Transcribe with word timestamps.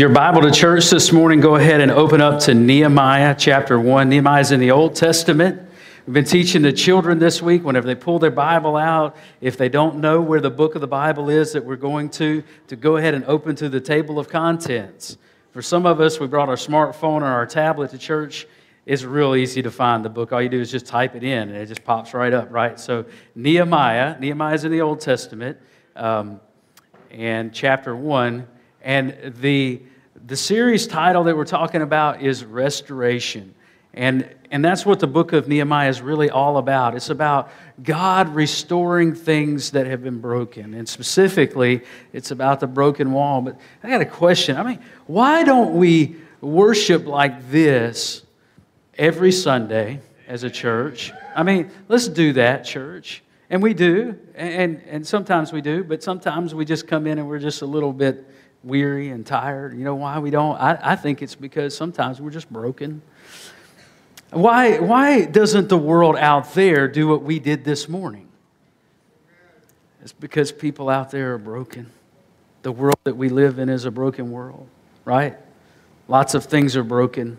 Your 0.00 0.10
Bible 0.10 0.42
to 0.42 0.52
church 0.52 0.90
this 0.90 1.10
morning, 1.10 1.40
go 1.40 1.56
ahead 1.56 1.80
and 1.80 1.90
open 1.90 2.20
up 2.20 2.38
to 2.42 2.54
Nehemiah 2.54 3.34
chapter 3.36 3.80
1. 3.80 4.08
Nehemiah 4.08 4.42
is 4.42 4.52
in 4.52 4.60
the 4.60 4.70
Old 4.70 4.94
Testament. 4.94 5.60
We've 6.06 6.14
been 6.14 6.24
teaching 6.24 6.62
the 6.62 6.72
children 6.72 7.18
this 7.18 7.42
week 7.42 7.64
whenever 7.64 7.84
they 7.84 7.96
pull 7.96 8.20
their 8.20 8.30
Bible 8.30 8.76
out, 8.76 9.16
if 9.40 9.56
they 9.56 9.68
don't 9.68 9.96
know 9.96 10.20
where 10.20 10.40
the 10.40 10.52
book 10.52 10.76
of 10.76 10.82
the 10.82 10.86
Bible 10.86 11.30
is 11.30 11.52
that 11.52 11.64
we're 11.64 11.74
going 11.74 12.10
to, 12.10 12.44
to 12.68 12.76
go 12.76 12.96
ahead 12.96 13.12
and 13.12 13.24
open 13.24 13.56
to 13.56 13.68
the 13.68 13.80
table 13.80 14.20
of 14.20 14.28
contents. 14.28 15.18
For 15.50 15.62
some 15.62 15.84
of 15.84 16.00
us, 16.00 16.20
we 16.20 16.28
brought 16.28 16.48
our 16.48 16.54
smartphone 16.54 17.22
or 17.22 17.26
our 17.26 17.44
tablet 17.44 17.90
to 17.90 17.98
church. 17.98 18.46
It's 18.86 19.02
real 19.02 19.34
easy 19.34 19.62
to 19.62 19.70
find 19.72 20.04
the 20.04 20.10
book. 20.10 20.32
All 20.32 20.40
you 20.40 20.48
do 20.48 20.60
is 20.60 20.70
just 20.70 20.86
type 20.86 21.16
it 21.16 21.24
in 21.24 21.48
and 21.48 21.56
it 21.58 21.66
just 21.66 21.82
pops 21.82 22.14
right 22.14 22.32
up, 22.32 22.52
right? 22.52 22.78
So, 22.78 23.04
Nehemiah, 23.34 24.16
Nehemiah 24.20 24.54
is 24.54 24.62
in 24.62 24.70
the 24.70 24.80
Old 24.80 25.00
Testament, 25.00 25.58
um, 25.96 26.40
and 27.10 27.52
chapter 27.52 27.96
1 27.96 28.46
and 28.82 29.34
the, 29.40 29.82
the 30.26 30.36
series 30.36 30.86
title 30.86 31.24
that 31.24 31.36
we're 31.36 31.44
talking 31.44 31.82
about 31.82 32.22
is 32.22 32.44
Restoration. 32.44 33.54
And, 33.94 34.28
and 34.50 34.64
that's 34.64 34.86
what 34.86 35.00
the 35.00 35.06
book 35.06 35.32
of 35.32 35.48
Nehemiah 35.48 35.88
is 35.88 36.00
really 36.00 36.30
all 36.30 36.58
about. 36.58 36.94
It's 36.94 37.10
about 37.10 37.50
God 37.82 38.28
restoring 38.34 39.14
things 39.14 39.70
that 39.72 39.86
have 39.86 40.02
been 40.02 40.20
broken. 40.20 40.74
And 40.74 40.88
specifically, 40.88 41.82
it's 42.12 42.30
about 42.30 42.60
the 42.60 42.66
broken 42.66 43.12
wall. 43.12 43.40
But 43.40 43.58
I 43.82 43.88
got 43.88 44.00
a 44.00 44.06
question. 44.06 44.56
I 44.56 44.62
mean, 44.62 44.80
why 45.06 45.44
don't 45.44 45.74
we 45.74 46.16
worship 46.40 47.06
like 47.06 47.50
this 47.50 48.22
every 48.96 49.32
Sunday 49.32 50.00
as 50.26 50.44
a 50.44 50.50
church? 50.50 51.12
I 51.34 51.42
mean, 51.42 51.70
let's 51.88 52.08
do 52.08 52.32
that, 52.34 52.64
church. 52.64 53.22
And 53.50 53.62
we 53.62 53.74
do. 53.74 54.18
And, 54.34 54.82
and 54.88 55.06
sometimes 55.06 55.52
we 55.52 55.60
do. 55.60 55.82
But 55.82 56.02
sometimes 56.02 56.54
we 56.54 56.64
just 56.64 56.86
come 56.86 57.06
in 57.06 57.18
and 57.18 57.28
we're 57.28 57.38
just 57.38 57.62
a 57.62 57.66
little 57.66 57.92
bit 57.92 58.26
weary 58.64 59.10
and 59.10 59.26
tired. 59.26 59.76
You 59.76 59.84
know 59.84 59.94
why 59.94 60.18
we 60.18 60.30
don't? 60.30 60.56
I, 60.56 60.78
I 60.92 60.96
think 60.96 61.22
it's 61.22 61.34
because 61.34 61.76
sometimes 61.76 62.20
we're 62.20 62.30
just 62.30 62.52
broken. 62.52 63.02
Why, 64.30 64.78
why 64.78 65.24
doesn't 65.24 65.68
the 65.68 65.78
world 65.78 66.16
out 66.16 66.52
there 66.54 66.86
do 66.88 67.08
what 67.08 67.22
we 67.22 67.38
did 67.38 67.64
this 67.64 67.88
morning? 67.88 68.28
It's 70.02 70.12
because 70.12 70.52
people 70.52 70.88
out 70.88 71.10
there 71.10 71.34
are 71.34 71.38
broken. 71.38 71.90
The 72.62 72.72
world 72.72 72.98
that 73.04 73.16
we 73.16 73.28
live 73.28 73.58
in 73.58 73.68
is 73.68 73.84
a 73.84 73.90
broken 73.90 74.30
world, 74.30 74.68
right? 75.04 75.36
Lots 76.08 76.34
of 76.34 76.44
things 76.44 76.76
are 76.76 76.84
broken. 76.84 77.38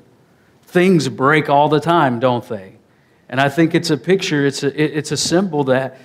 Things 0.63 1.09
break 1.09 1.49
all 1.49 1.69
the 1.69 1.80
time, 1.80 2.19
don't 2.19 2.47
they? 2.47 2.75
And 3.27 3.39
I 3.39 3.49
think 3.49 3.75
it's 3.75 3.91
a 3.91 3.97
picture, 3.97 4.45
it's 4.45 4.63
a, 4.63 4.97
it's 4.97 5.11
a 5.11 5.17
symbol 5.17 5.65
that 5.65 5.97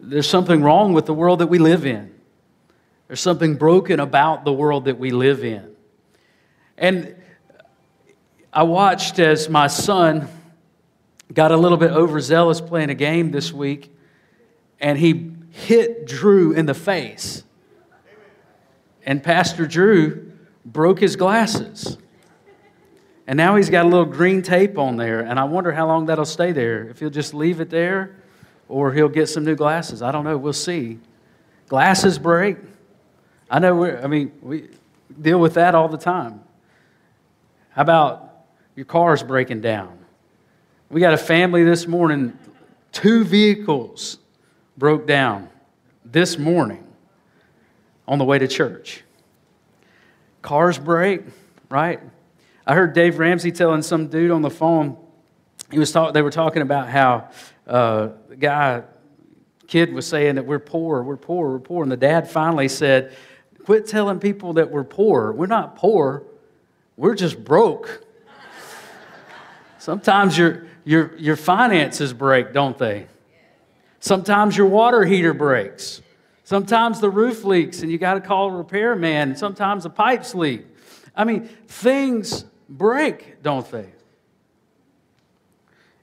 there's 0.00 0.28
something 0.28 0.62
wrong 0.62 0.94
with 0.94 1.06
the 1.06 1.14
world 1.14 1.40
that 1.40 1.48
we 1.48 1.58
live 1.58 1.84
in. 1.86 2.11
There's 3.12 3.20
something 3.20 3.56
broken 3.56 4.00
about 4.00 4.46
the 4.46 4.54
world 4.54 4.86
that 4.86 4.98
we 4.98 5.10
live 5.10 5.44
in. 5.44 5.76
And 6.78 7.14
I 8.50 8.62
watched 8.62 9.18
as 9.18 9.50
my 9.50 9.66
son 9.66 10.26
got 11.30 11.52
a 11.52 11.56
little 11.58 11.76
bit 11.76 11.90
overzealous 11.90 12.62
playing 12.62 12.88
a 12.88 12.94
game 12.94 13.30
this 13.30 13.52
week, 13.52 13.94
and 14.80 14.98
he 14.98 15.30
hit 15.50 16.06
Drew 16.06 16.52
in 16.52 16.64
the 16.64 16.72
face. 16.72 17.44
And 19.04 19.22
Pastor 19.22 19.66
Drew 19.66 20.32
broke 20.64 20.98
his 20.98 21.14
glasses. 21.14 21.98
And 23.26 23.36
now 23.36 23.56
he's 23.56 23.68
got 23.68 23.84
a 23.84 23.88
little 23.90 24.06
green 24.06 24.40
tape 24.40 24.78
on 24.78 24.96
there, 24.96 25.20
and 25.20 25.38
I 25.38 25.44
wonder 25.44 25.70
how 25.70 25.86
long 25.86 26.06
that'll 26.06 26.24
stay 26.24 26.52
there. 26.52 26.88
If 26.88 27.00
he'll 27.00 27.10
just 27.10 27.34
leave 27.34 27.60
it 27.60 27.68
there 27.68 28.16
or 28.70 28.90
he'll 28.90 29.10
get 29.10 29.28
some 29.28 29.44
new 29.44 29.54
glasses. 29.54 30.00
I 30.00 30.12
don't 30.12 30.24
know. 30.24 30.38
We'll 30.38 30.54
see. 30.54 30.98
Glasses 31.68 32.18
break. 32.18 32.56
I 33.52 33.58
know 33.58 33.74
we're, 33.76 34.00
I 34.02 34.06
mean, 34.06 34.32
we 34.40 34.68
deal 35.20 35.38
with 35.38 35.54
that 35.54 35.74
all 35.74 35.86
the 35.86 35.98
time. 35.98 36.40
How 37.72 37.82
about 37.82 38.46
your 38.74 38.86
car's 38.86 39.22
breaking 39.22 39.60
down? 39.60 39.98
We 40.88 41.02
got 41.02 41.12
a 41.12 41.18
family 41.18 41.62
this 41.62 41.86
morning, 41.86 42.38
two 42.92 43.24
vehicles 43.24 44.16
broke 44.78 45.06
down 45.06 45.50
this 46.02 46.38
morning 46.38 46.82
on 48.08 48.16
the 48.16 48.24
way 48.24 48.38
to 48.38 48.48
church. 48.48 49.04
Cars 50.40 50.78
break, 50.78 51.20
right? 51.68 52.00
I 52.66 52.74
heard 52.74 52.94
Dave 52.94 53.18
Ramsey 53.18 53.52
telling 53.52 53.82
some 53.82 54.06
dude 54.06 54.30
on 54.30 54.40
the 54.40 54.50
phone, 54.50 54.96
he 55.70 55.78
was 55.78 55.92
talk, 55.92 56.14
they 56.14 56.22
were 56.22 56.30
talking 56.30 56.62
about 56.62 56.88
how 56.88 57.28
uh, 57.66 58.08
the 58.30 58.36
guy, 58.36 58.82
kid 59.66 59.92
was 59.92 60.06
saying 60.06 60.36
that 60.36 60.46
we're 60.46 60.58
poor, 60.58 61.02
we're 61.02 61.18
poor, 61.18 61.50
we're 61.50 61.58
poor. 61.58 61.82
And 61.82 61.92
the 61.92 61.98
dad 61.98 62.30
finally 62.30 62.68
said, 62.68 63.14
Quit 63.64 63.86
telling 63.86 64.18
people 64.18 64.54
that 64.54 64.70
we're 64.70 64.84
poor. 64.84 65.32
We're 65.32 65.46
not 65.46 65.76
poor, 65.76 66.24
we're 66.96 67.14
just 67.14 67.42
broke. 67.42 68.04
Sometimes 69.78 70.38
your, 70.38 70.66
your, 70.84 71.16
your 71.16 71.36
finances 71.36 72.12
break, 72.12 72.52
don't 72.52 72.78
they? 72.78 73.06
Sometimes 73.98 74.56
your 74.56 74.66
water 74.66 75.04
heater 75.04 75.34
breaks. 75.34 76.02
Sometimes 76.44 77.00
the 77.00 77.10
roof 77.10 77.44
leaks 77.44 77.82
and 77.82 77.90
you 77.90 77.98
got 77.98 78.14
to 78.14 78.20
call 78.20 78.50
a 78.50 78.56
repairman. 78.56 79.36
Sometimes 79.36 79.84
the 79.84 79.90
pipes 79.90 80.34
leak. 80.34 80.66
I 81.16 81.24
mean, 81.24 81.48
things 81.66 82.44
break, 82.68 83.42
don't 83.42 83.68
they? 83.70 83.86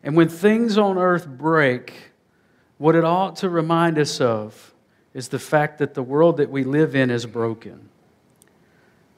And 0.03 0.15
when 0.15 0.29
things 0.29 0.77
on 0.77 0.97
earth 0.97 1.27
break, 1.27 2.11
what 2.77 2.95
it 2.95 3.03
ought 3.03 3.37
to 3.37 3.49
remind 3.49 3.97
us 3.97 4.21
of 4.21 4.73
is 5.13 5.29
the 5.29 5.39
fact 5.39 5.79
that 5.79 5.93
the 5.93 6.03
world 6.03 6.37
that 6.37 6.49
we 6.49 6.63
live 6.63 6.95
in 6.95 7.09
is 7.09 7.25
broken. 7.25 7.89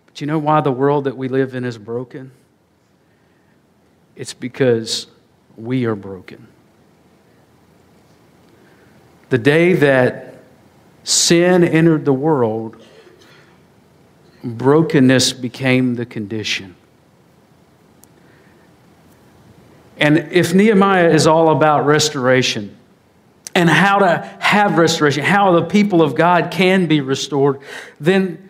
But 0.06 0.22
you 0.22 0.28
know 0.28 0.40
why 0.40 0.62
the 0.62 0.72
world 0.72 1.06
that 1.06 1.18
we 1.18 1.28
live 1.28 1.56
in 1.56 1.64
is 1.64 1.78
broken? 1.78 2.32
It's 4.16 4.34
because 4.34 5.08
we 5.58 5.86
are 5.86 5.96
broken. 5.96 6.48
The 9.30 9.38
day 9.38 9.74
that 9.74 10.44
sin 11.04 11.64
entered 11.64 12.04
the 12.04 12.14
world, 12.14 12.86
brokenness 14.44 15.34
became 15.34 15.96
the 15.96 16.06
condition. 16.06 16.76
And 19.98 20.18
if 20.32 20.54
Nehemiah 20.54 21.10
is 21.10 21.28
all 21.28 21.50
about 21.56 21.86
restoration, 21.86 22.76
and 23.54 23.70
how 23.70 24.00
to 24.00 24.18
have 24.40 24.78
restoration, 24.78 25.24
how 25.24 25.52
the 25.54 25.66
people 25.66 26.02
of 26.02 26.16
God 26.16 26.52
can 26.52 26.86
be 26.88 27.02
restored, 27.02 27.62
then 28.00 28.50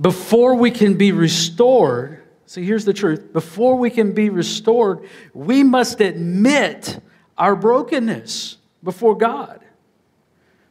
before 0.00 0.54
we 0.54 0.70
can 0.70 0.94
be 0.94 1.12
restored, 1.12 2.22
see, 2.46 2.64
here's 2.64 2.84
the 2.84 2.92
truth 2.92 3.32
before 3.32 3.76
we 3.76 3.90
can 3.90 4.12
be 4.12 4.30
restored, 4.30 5.08
we 5.32 5.62
must 5.62 6.00
admit 6.00 7.00
our 7.38 7.56
brokenness 7.56 8.58
before 8.82 9.16
God. 9.16 9.60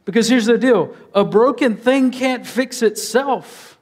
Because 0.04 0.28
here's 0.28 0.46
the 0.46 0.58
deal 0.58 0.94
a 1.14 1.24
broken 1.24 1.76
thing 1.76 2.10
can't 2.10 2.46
fix 2.46 2.82
itself, 2.82 3.78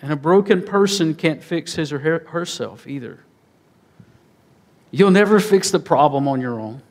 and 0.00 0.12
a 0.12 0.16
broken 0.16 0.62
person 0.62 1.14
can't 1.14 1.42
fix 1.42 1.74
his 1.74 1.92
or 1.92 2.00
her, 2.00 2.26
herself 2.28 2.86
either. 2.86 3.24
You'll 4.90 5.10
never 5.10 5.38
fix 5.38 5.70
the 5.70 5.78
problem 5.78 6.26
on 6.26 6.40
your 6.40 6.58
own. 6.58 6.82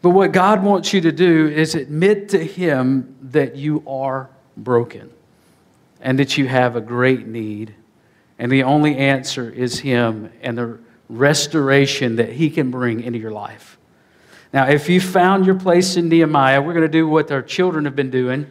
But 0.00 0.10
what 0.10 0.32
God 0.32 0.62
wants 0.62 0.92
you 0.92 1.00
to 1.02 1.12
do 1.12 1.48
is 1.48 1.74
admit 1.74 2.28
to 2.30 2.44
Him 2.44 3.16
that 3.22 3.56
you 3.56 3.82
are 3.86 4.30
broken 4.56 5.10
and 6.00 6.18
that 6.18 6.38
you 6.38 6.46
have 6.46 6.76
a 6.76 6.80
great 6.80 7.26
need. 7.26 7.74
And 8.38 8.52
the 8.52 8.62
only 8.62 8.96
answer 8.96 9.50
is 9.50 9.80
Him 9.80 10.30
and 10.40 10.56
the 10.56 10.78
restoration 11.08 12.16
that 12.16 12.32
He 12.32 12.50
can 12.50 12.70
bring 12.70 13.00
into 13.00 13.18
your 13.18 13.32
life. 13.32 13.76
Now, 14.52 14.68
if 14.68 14.88
you 14.88 15.00
found 15.00 15.44
your 15.44 15.56
place 15.56 15.96
in 15.96 16.08
Nehemiah, 16.08 16.62
we're 16.62 16.72
going 16.72 16.82
to 16.82 16.88
do 16.88 17.08
what 17.08 17.30
our 17.32 17.42
children 17.42 17.84
have 17.84 17.96
been 17.96 18.10
doing. 18.10 18.46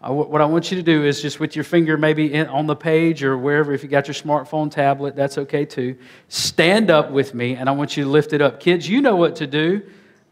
Uh, 0.00 0.12
what 0.12 0.40
I 0.40 0.44
want 0.44 0.70
you 0.70 0.76
to 0.76 0.82
do 0.82 1.04
is 1.04 1.20
just 1.20 1.40
with 1.40 1.56
your 1.56 1.64
finger 1.64 1.96
maybe 1.96 2.32
in, 2.32 2.46
on 2.46 2.66
the 2.66 2.76
page 2.76 3.24
or 3.24 3.36
wherever, 3.36 3.72
if 3.72 3.82
you 3.82 3.88
got 3.88 4.06
your 4.06 4.14
smartphone, 4.14 4.70
tablet, 4.70 5.16
that's 5.16 5.38
okay 5.38 5.64
too. 5.64 5.96
Stand 6.28 6.90
up 6.90 7.10
with 7.10 7.34
me 7.34 7.56
and 7.56 7.68
I 7.68 7.72
want 7.72 7.96
you 7.96 8.04
to 8.04 8.10
lift 8.10 8.32
it 8.32 8.40
up. 8.40 8.60
Kids, 8.60 8.88
you 8.88 9.00
know 9.00 9.16
what 9.16 9.36
to 9.36 9.46
do 9.46 9.82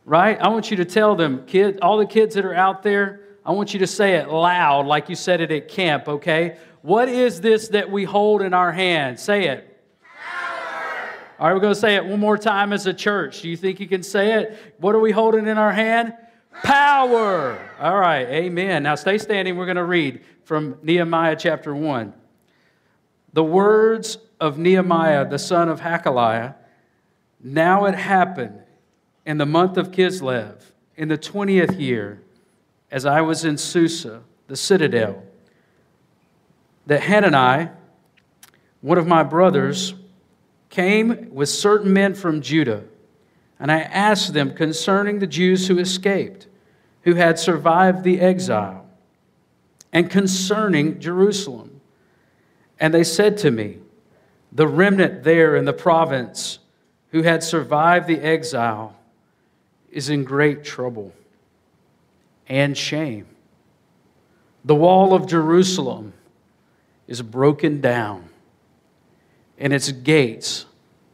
right? 0.05 0.41
I 0.41 0.49
want 0.49 0.71
you 0.71 0.77
to 0.79 0.85
tell 0.85 1.15
them, 1.15 1.45
kid, 1.47 1.79
all 1.81 1.99
the 1.99 2.07
kids 2.07 2.35
that 2.35 2.45
are 2.45 2.55
out 2.55 2.83
there, 2.83 3.21
I 3.45 3.53
want 3.53 3.73
you 3.73 3.81
to 3.81 3.87
say 3.87 4.17
it 4.17 4.29
loud 4.29 4.87
like 4.87 5.09
you 5.09 5.15
said 5.15 5.41
it 5.41 5.51
at 5.51 5.69
camp, 5.69 6.09
okay? 6.09 6.59
What 6.83 7.09
is 7.09 7.41
this 7.41 7.69
that 7.69 7.91
we 7.91 8.05
hold 8.05 8.43
in 8.43 8.55
our 8.55 8.73
hand? 8.73 9.19
Say 9.19 9.49
it. 9.49 9.81
Power. 10.17 11.15
All 11.39 11.47
right, 11.47 11.55
we're 11.55 11.61
going 11.61 11.75
to 11.75 11.81
say 11.81 11.97
it 11.97 12.05
one 12.05 12.21
more 12.21 12.39
time 12.39 12.73
as 12.73 12.87
a 12.87 12.95
church. 12.95 13.43
Do 13.43 13.49
you 13.49 13.57
think 13.57 13.81
you 13.81 13.89
can 13.89 14.03
say 14.03 14.35
it? 14.41 14.75
What 14.79 14.95
are 14.95 15.01
we 15.01 15.13
holding 15.13 15.47
in 15.47 15.59
our 15.59 15.73
hand? 15.73 16.15
Power. 16.63 17.59
All 17.81 17.99
right, 17.99 18.29
amen. 18.29 18.83
Now 18.83 18.95
stay 18.95 19.19
standing. 19.19 19.57
We're 19.57 19.67
going 19.67 19.77
to 19.77 19.85
read 19.85 20.23
from 20.45 20.79
Nehemiah 20.83 21.37
chapter 21.37 21.75
1. 21.75 22.13
The 23.33 23.45
words 23.45 24.19
of 24.41 24.59
Nehemiah, 24.59 25.29
the 25.29 25.39
son 25.39 25.69
of 25.69 25.81
Hacaliah. 25.81 26.55
Now 27.41 27.87
it 27.87 27.95
happened 27.95 28.62
in 29.25 29.39
the 29.39 29.47
month 29.47 29.77
of 29.77 29.91
Chislev, 29.91 30.73
in 30.97 31.09
the 31.09 31.19
20th 31.19 31.79
year, 31.81 32.21
as 32.91 33.07
I 33.07 33.21
was 33.21 33.45
in 33.45 33.57
Susa, 33.57 34.23
the 34.49 34.57
citadel, 34.57 35.23
that 36.87 37.03
Hanani, 37.03 37.71
one 38.81 38.99
of 38.99 39.07
my 39.07 39.23
brothers, 39.23 39.95
came 40.69 41.33
with 41.33 41.49
certain 41.49 41.93
men 41.93 42.15
from 42.15 42.41
Judah, 42.41 42.85
and 43.61 43.71
I 43.71 43.81
asked 43.81 44.33
them 44.33 44.55
concerning 44.55 45.21
the 45.21 45.27
Jews 45.27 45.69
who 45.69 45.79
escaped, 45.79 46.49
who 47.03 47.15
had 47.15 47.39
survived 47.39 48.03
the 48.03 48.21
exile, 48.21 48.87
and 49.93 50.11
concerning 50.11 50.99
Jerusalem. 50.99 51.81
And 52.81 52.93
they 52.93 53.05
said 53.05 53.39
to 53.39 53.51
me, 53.51 53.79
The 54.51 54.67
remnant 54.67 55.23
there 55.23 55.55
in 55.55 55.65
the 55.65 55.73
province 55.73 56.59
who 57.11 57.23
had 57.23 57.45
survived 57.45 58.09
the 58.09 58.19
exile 58.19 58.97
is 59.93 60.09
in 60.09 60.25
great 60.25 60.65
trouble 60.65 61.13
and 62.49 62.77
shame. 62.77 63.27
The 64.65 64.75
wall 64.75 65.13
of 65.15 65.27
Jerusalem 65.27 66.15
is 67.07 67.21
broken 67.21 67.81
down, 67.81 68.29
and 69.59 69.73
its 69.73 69.93
gates 69.93 70.65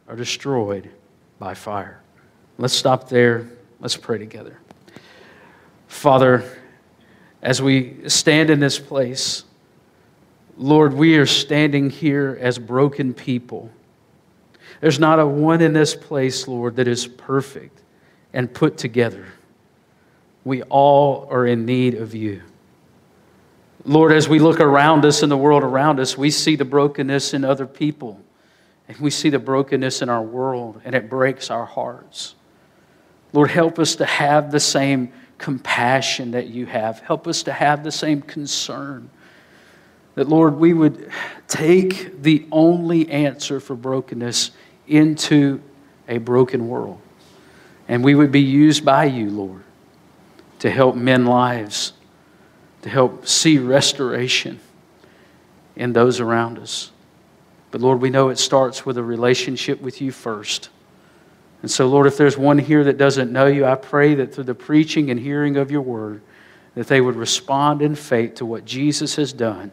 are 0.07 0.17
destroyed 0.17 0.91
by 1.39 1.55
fire. 1.55 2.01
Let's 2.57 2.75
stop 2.75 3.09
there. 3.09 3.49
Let's 3.81 3.97
pray 3.97 4.19
together. 4.19 4.59
Father, 5.89 6.45
as 7.43 7.61
we 7.61 8.09
stand 8.09 8.51
in 8.51 8.61
this 8.61 8.79
place, 8.79 9.45
Lord, 10.57 10.93
we 10.93 11.17
are 11.17 11.27
standing 11.27 11.91
here 11.91 12.39
as 12.41 12.59
broken 12.59 13.15
people. 13.15 13.71
There's 14.81 14.99
not 14.99 15.19
a 15.19 15.27
one 15.27 15.63
in 15.63 15.73
this 15.73 15.95
place, 15.95 16.47
Lord, 16.47 16.77
that 16.77 16.87
is 16.87 17.07
perfect 17.07 17.81
and 18.33 18.53
put 18.53 18.79
together. 18.79 19.27
We 20.45 20.63
all 20.63 21.29
are 21.31 21.47
in 21.47 21.67
need 21.67 21.95
of 21.95 22.15
you. 22.15 22.43
Lord, 23.85 24.13
as 24.13 24.29
we 24.29 24.39
look 24.39 24.61
around 24.61 25.05
us 25.05 25.23
in 25.23 25.29
the 25.29 25.37
world 25.37 25.63
around 25.63 26.01
us, 26.01 26.19
we 26.19 26.31
see 26.31 26.57
the 26.57 26.65
brokenness 26.65 27.33
in 27.33 27.45
other 27.45 27.67
people. 27.67 28.21
And 28.89 28.97
we 28.99 29.11
see 29.11 29.29
the 29.29 29.39
brokenness 29.39 30.03
in 30.03 30.09
our 30.09 30.23
world, 30.23 30.81
and 30.85 30.95
it 30.95 31.11
breaks 31.11 31.51
our 31.51 31.67
hearts. 31.67 32.35
Lord, 33.33 33.51
help 33.51 33.79
us 33.79 33.97
to 33.97 34.07
have 34.07 34.51
the 34.51 34.61
same 34.61 35.13
compassion 35.37 36.31
that 36.31 36.49
you 36.49 36.67
have. 36.67 37.01
Help 37.01 37.27
us 37.29 37.43
to 37.45 37.53
have 37.53 37.85
the 37.85 37.93
same 37.93 38.23
concern. 38.23 39.11
That, 40.15 40.29
Lord, 40.29 40.57
we 40.57 40.73
would 40.73 41.11
take 41.47 42.23
the 42.23 42.47
only 42.51 43.09
answer 43.11 43.61
for 43.61 43.77
brokenness 43.77 44.51
into 44.87 45.63
a 46.09 46.19
broken 46.19 46.69
world. 46.69 47.01
And 47.89 48.05
we 48.05 48.15
would 48.15 48.31
be 48.31 48.41
used 48.41 48.85
by 48.85 49.07
you, 49.07 49.31
Lord, 49.31 49.65
to 50.61 50.71
help 50.71 50.95
mend 50.95 51.29
lives 51.29 51.95
to 52.83 52.89
help 52.89 53.27
see 53.27 53.59
restoration 53.59 54.61
in 55.77 55.93
those 55.93 56.21
around 56.21 56.59
us. 56.59 56.91
But 57.71 57.81
Lord, 57.81 58.01
we 58.01 58.11
know 58.11 58.29
it 58.29 58.39
starts 58.39 58.87
with 58.87 58.99
a 58.99 59.03
relationship 59.03 59.81
with 59.81 60.01
you 60.01 60.13
first. 60.13 60.71
And 61.61 61.71
so, 61.71 61.89
Lord, 61.89 62.07
if 62.07 62.17
there's 62.17 62.39
one 62.39 62.59
here 62.59 62.85
that 62.85 62.99
doesn't 62.99 63.33
know 63.33 63.47
you, 63.47 63.67
I 63.67 63.75
pray 63.75 64.15
that 64.17 64.35
through 64.35 64.45
the 64.45 64.55
preaching 64.55 65.11
and 65.11 65.19
hearing 65.19 65.57
of 65.57 65.71
your 65.71 65.83
word, 65.83 66.23
that 66.75 66.87
they 66.87 67.01
would 67.01 67.17
respond 67.17 67.83
in 67.83 67.95
faith 67.95 68.37
to 68.37 68.47
what 68.47 68.65
Jesus 68.65 69.17
has 69.17 69.33
done 69.33 69.73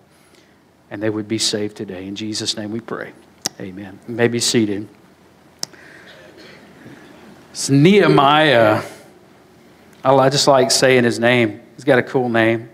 and 0.89 1.01
they 1.01 1.09
would 1.09 1.27
be 1.27 1.38
saved 1.38 1.77
today. 1.77 2.07
In 2.07 2.15
Jesus' 2.15 2.57
name 2.57 2.71
we 2.71 2.79
pray. 2.79 3.13
Amen. 3.59 4.00
You 4.07 4.15
may 4.15 4.27
be 4.27 4.39
seated. 4.39 4.88
It's 7.55 7.69
Nehemiah. 7.69 8.83
I 10.03 10.29
just 10.29 10.45
like 10.45 10.71
saying 10.71 11.05
his 11.05 11.19
name. 11.19 11.61
He's 11.75 11.85
got 11.85 11.97
a 11.97 12.03
cool 12.03 12.27
name. 12.27 12.69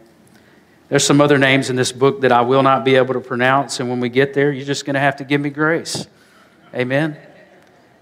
There's 0.90 1.06
some 1.06 1.22
other 1.22 1.38
names 1.38 1.70
in 1.70 1.76
this 1.76 1.92
book 1.92 2.22
that 2.22 2.32
I 2.32 2.42
will 2.42 2.64
not 2.64 2.84
be 2.84 2.96
able 2.96 3.14
to 3.14 3.20
pronounce, 3.20 3.80
and 3.80 3.92
when 3.92 4.00
we 4.00 4.10
get 4.10 4.34
there, 4.34 4.52
you're 4.52 4.66
just 4.66 4.84
going 4.84 4.96
to 4.96 5.00
have 5.00 5.18
to 5.18 5.24
give 5.24 5.40
me 5.40 5.52
grace. 5.52 6.08
Amen? 6.74 7.16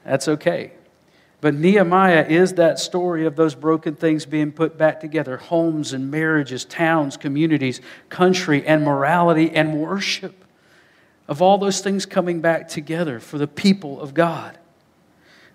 That's 0.06 0.30
okay. 0.30 0.72
But 1.42 1.54
Nehemiah 1.54 2.26
is 2.30 2.54
that 2.54 2.80
story 2.80 3.26
of 3.26 3.36
those 3.36 3.56
broken 3.56 3.96
things 3.96 4.26
being 4.26 4.54
put 4.54 4.78
back 4.78 5.02
together 5.02 5.36
homes 5.36 5.92
and 5.92 6.10
marriages, 6.10 6.64
towns, 6.64 7.18
communities, 7.18 7.82
country, 8.08 8.66
and 8.66 8.86
morality 8.86 9.52
and 9.52 9.82
worship. 9.82 10.46
Of 11.28 11.42
all 11.42 11.58
those 11.58 11.82
things 11.82 12.06
coming 12.06 12.40
back 12.40 12.70
together 12.70 13.20
for 13.20 13.38
the 13.38 13.48
people 13.48 14.00
of 14.00 14.14
God. 14.14 14.58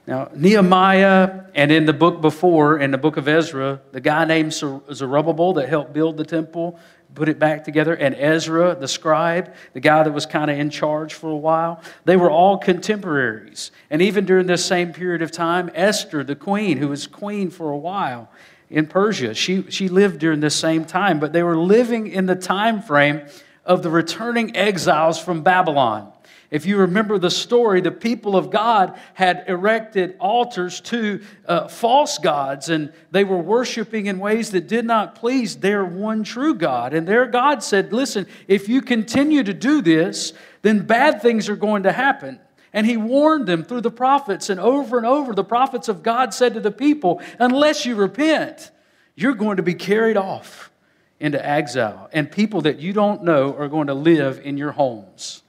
Now, 0.07 0.31
Nehemiah, 0.35 1.45
and 1.55 1.73
in 1.73 1.87
the 1.87 1.95
book 1.95 2.21
before, 2.21 2.79
in 2.79 2.91
the 2.91 2.99
book 2.99 3.17
of 3.17 3.27
Ezra, 3.27 3.81
the 3.93 4.03
guy 4.03 4.27
named 4.27 4.53
Zerubbabel 4.53 5.55
that 5.55 5.69
helped 5.71 5.95
build 5.95 6.19
the 6.19 6.25
temple, 6.25 6.79
put 7.15 7.29
it 7.31 7.39
back 7.39 7.65
together, 7.65 7.95
and 7.95 8.15
Ezra, 8.15 8.75
the 8.75 8.89
scribe, 8.89 9.55
the 9.73 9.81
guy 9.81 10.03
that 10.03 10.13
was 10.13 10.27
kind 10.27 10.51
of 10.51 10.59
in 10.59 10.69
charge 10.69 11.15
for 11.15 11.31
a 11.31 11.37
while, 11.37 11.81
they 12.05 12.17
were 12.17 12.31
all 12.31 12.59
contemporaries. 12.59 13.71
And 13.89 14.03
even 14.03 14.27
during 14.27 14.47
this 14.47 14.65
same 14.65 14.93
period 14.93 15.23
of 15.23 15.31
time, 15.31 15.71
Esther, 15.75 16.23
the 16.23 16.37
queen, 16.37 16.77
who 16.79 16.89
was 16.89 17.07
queen 17.07 17.51
for 17.51 17.71
a 17.71 17.79
while 17.79 18.31
in 18.69 18.87
Persia, 18.87 19.33
she, 19.33 19.71
she 19.71 19.89
lived 19.89 20.19
during 20.19 20.41
this 20.41 20.57
same 20.57 20.85
time, 20.85 21.19
but 21.19 21.33
they 21.33 21.43
were 21.43 21.57
living 21.57 22.09
in 22.09 22.27
the 22.27 22.35
time 22.35 22.83
frame 22.83 23.23
of 23.65 23.83
the 23.83 23.91
returning 23.91 24.55
exiles 24.55 25.19
from 25.19 25.43
Babylon. 25.43 26.13
If 26.55 26.67
you 26.67 26.77
remember 26.77 27.19
the 27.19 27.33
story, 27.33 27.81
the 27.81 27.91
people 27.91 28.37
of 28.37 28.49
God 28.49 28.97
had 29.15 29.45
erected 29.49 30.15
altars 30.21 30.81
to 30.83 31.21
uh, 31.49 31.67
false 31.67 32.19
gods, 32.19 32.69
and 32.69 32.93
they 33.11 33.25
were 33.25 33.39
worshiping 33.41 34.07
in 34.07 34.21
ways 34.21 34.53
that 34.53 34.69
did 34.69 34.85
not 34.85 35.17
please 35.17 35.57
their 35.57 35.85
one 35.85 36.23
true 36.23 36.55
God. 36.55 36.95
And 36.95 37.09
their 37.09 37.27
God 37.27 37.65
said, 37.65 37.93
Listen, 37.93 38.29
if 38.47 38.69
you 38.69 38.83
continue 38.83 39.43
to 39.43 39.53
do 39.53 39.83
this, 39.83 40.33
then 40.63 40.87
bad 40.87 41.21
things 41.21 41.49
are 41.49 41.57
going 41.57 41.83
to 41.83 41.93
happen. 41.93 42.39
And 42.73 42.87
he 42.87 42.97
warned 42.97 43.49
them 43.49 43.65
through 43.65 43.81
the 43.81 43.91
prophets, 43.91 44.49
and 44.49 44.61
over 44.61 44.97
and 44.97 45.07
over, 45.07 45.35
the 45.35 45.43
prophets 45.43 45.89
of 45.89 46.05
God 46.05 46.33
said 46.33 46.55
to 46.55 46.61
the 46.61 46.71
people, 46.71 47.21
Unless 47.41 47.85
you 47.85 47.97
repent, 47.97 48.71
you're 49.17 49.35
going 49.35 49.57
to 49.57 49.65
be 49.65 49.75
carried 49.75 50.17
off 50.17 50.71
into 51.19 51.45
exile, 51.45 52.09
and 52.13 52.31
people 52.31 52.61
that 52.61 52.79
you 52.79 52.93
don't 52.93 53.25
know 53.25 53.57
are 53.57 53.67
going 53.67 53.89
to 53.89 53.95
live 53.95 54.41
in 54.45 54.57
your 54.57 54.71
homes. 54.71 55.41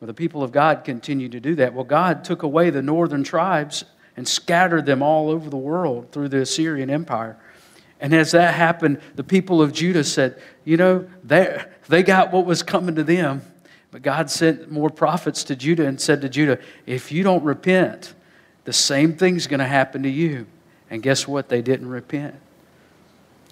Well, 0.00 0.06
the 0.06 0.14
people 0.14 0.42
of 0.42 0.52
God 0.52 0.84
continued 0.84 1.32
to 1.32 1.40
do 1.40 1.54
that. 1.56 1.72
Well, 1.72 1.84
God 1.84 2.24
took 2.24 2.42
away 2.42 2.70
the 2.70 2.82
northern 2.82 3.24
tribes 3.24 3.84
and 4.16 4.26
scattered 4.26 4.86
them 4.86 5.02
all 5.02 5.30
over 5.30 5.48
the 5.48 5.56
world 5.56 6.12
through 6.12 6.28
the 6.28 6.40
Assyrian 6.40 6.90
Empire. 6.90 7.38
And 8.00 8.14
as 8.14 8.32
that 8.32 8.54
happened, 8.54 9.00
the 9.14 9.24
people 9.24 9.62
of 9.62 9.72
Judah 9.72 10.04
said, 10.04 10.40
You 10.64 10.76
know, 10.76 11.08
they, 11.24 11.64
they 11.88 12.02
got 12.02 12.32
what 12.32 12.44
was 12.44 12.62
coming 12.62 12.94
to 12.96 13.04
them. 13.04 13.42
But 13.90 14.02
God 14.02 14.30
sent 14.30 14.70
more 14.70 14.90
prophets 14.90 15.44
to 15.44 15.56
Judah 15.56 15.86
and 15.86 15.98
said 15.98 16.20
to 16.20 16.28
Judah, 16.28 16.58
If 16.84 17.10
you 17.10 17.22
don't 17.22 17.42
repent, 17.42 18.14
the 18.64 18.72
same 18.72 19.16
thing's 19.16 19.46
going 19.46 19.60
to 19.60 19.66
happen 19.66 20.02
to 20.02 20.10
you. 20.10 20.46
And 20.90 21.02
guess 21.02 21.26
what? 21.26 21.48
They 21.48 21.62
didn't 21.62 21.88
repent. 21.88 22.34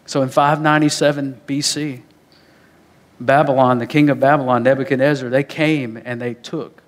So 0.07 0.21
in 0.23 0.29
597 0.29 1.41
BC, 1.47 2.03
Babylon, 3.21 3.78
the 3.78 3.87
king 3.87 4.11
of 4.11 4.21
Babylon, 4.21 4.62
Nebuchadnezzar, 4.62 5.28
they 5.28 5.44
came 5.44 5.97
and 6.04 6.21
they 6.21 6.35
took 6.35 6.83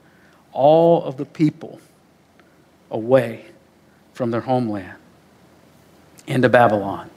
all 0.53 1.05
of 1.05 1.17
the 1.17 1.25
people 1.25 1.81
away 2.91 3.47
from 4.13 4.31
their 4.31 4.41
homeland 4.41 4.97
into 6.27 6.49
Babylon. 6.49 7.11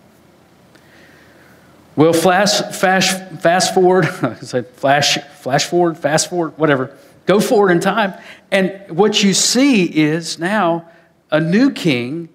Well, 1.96 2.14
flash, 2.14 2.62
fast, 2.76 3.42
fast 3.42 3.74
forward, 3.74 4.06
say 4.42 4.62
flash, 4.62 5.18
flash 5.40 5.66
forward, 5.66 5.98
fast 5.98 6.30
forward, 6.30 6.58
whatever. 6.58 6.96
Go 7.26 7.40
forward 7.40 7.72
in 7.72 7.80
time. 7.80 8.14
And 8.52 8.82
what 8.90 9.22
you 9.24 9.34
see 9.34 9.84
is 9.84 10.40
now 10.40 10.90
a 11.30 11.40
new 11.40 11.72
king 11.72 12.30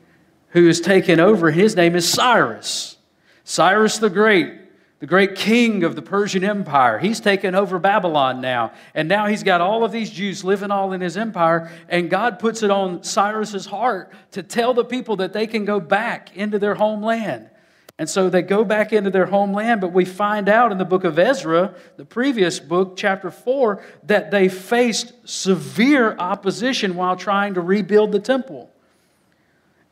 who 0.50 0.68
is 0.68 0.80
taken 0.80 1.18
over. 1.18 1.50
His 1.50 1.74
name 1.76 1.96
is 1.96 2.08
Cyrus. 2.08 2.96
Cyrus 3.44 3.98
the 3.98 4.10
Great 4.10 4.52
the 5.00 5.06
great 5.06 5.34
king 5.34 5.82
of 5.84 5.96
the 5.96 6.02
Persian 6.02 6.44
Empire. 6.44 6.98
He's 6.98 7.20
taken 7.20 7.54
over 7.54 7.78
Babylon 7.78 8.40
now. 8.40 8.72
And 8.94 9.08
now 9.08 9.26
he's 9.26 9.42
got 9.42 9.60
all 9.60 9.84
of 9.84 9.92
these 9.92 10.10
Jews 10.10 10.44
living 10.44 10.70
all 10.70 10.92
in 10.92 11.00
his 11.00 11.16
empire. 11.16 11.70
And 11.88 12.08
God 12.08 12.38
puts 12.38 12.62
it 12.62 12.70
on 12.70 13.02
Cyrus's 13.02 13.66
heart 13.66 14.12
to 14.32 14.42
tell 14.42 14.72
the 14.72 14.84
people 14.84 15.16
that 15.16 15.32
they 15.32 15.46
can 15.46 15.64
go 15.64 15.80
back 15.80 16.34
into 16.36 16.58
their 16.58 16.74
homeland. 16.74 17.50
And 17.98 18.08
so 18.08 18.28
they 18.28 18.42
go 18.42 18.64
back 18.64 18.92
into 18.92 19.10
their 19.10 19.26
homeland, 19.26 19.80
but 19.80 19.92
we 19.92 20.04
find 20.04 20.48
out 20.48 20.72
in 20.72 20.78
the 20.78 20.84
book 20.84 21.04
of 21.04 21.16
Ezra, 21.18 21.74
the 21.96 22.04
previous 22.04 22.58
book, 22.58 22.96
chapter 22.96 23.30
4, 23.30 23.84
that 24.04 24.32
they 24.32 24.48
faced 24.48 25.12
severe 25.28 26.16
opposition 26.18 26.96
while 26.96 27.14
trying 27.14 27.54
to 27.54 27.60
rebuild 27.60 28.10
the 28.10 28.18
temple. 28.18 28.68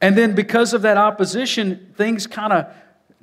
And 0.01 0.19
then 0.19 0.35
because 0.35 0.75
of 0.75 0.83
that 0.83 0.97
opposition, 0.97 1.95
things 1.97 2.27
kind 2.27 2.53
of 2.53 2.75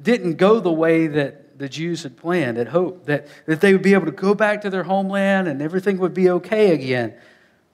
didn't 0.01 0.35
go 0.35 0.61
the 0.61 0.71
way 0.71 1.07
that 1.07 1.38
the 1.59 1.69
Jews 1.69 2.03
had 2.03 2.15
planned, 2.15 2.57
had 2.57 2.69
hoped 2.69 3.05
that, 3.07 3.27
that 3.45 3.59
they 3.59 3.73
would 3.73 3.81
be 3.81 3.93
able 3.93 4.05
to 4.05 4.11
go 4.11 4.33
back 4.33 4.61
to 4.61 4.69
their 4.69 4.83
homeland 4.83 5.47
and 5.47 5.61
everything 5.61 5.97
would 5.99 6.13
be 6.13 6.29
okay 6.29 6.73
again. 6.73 7.13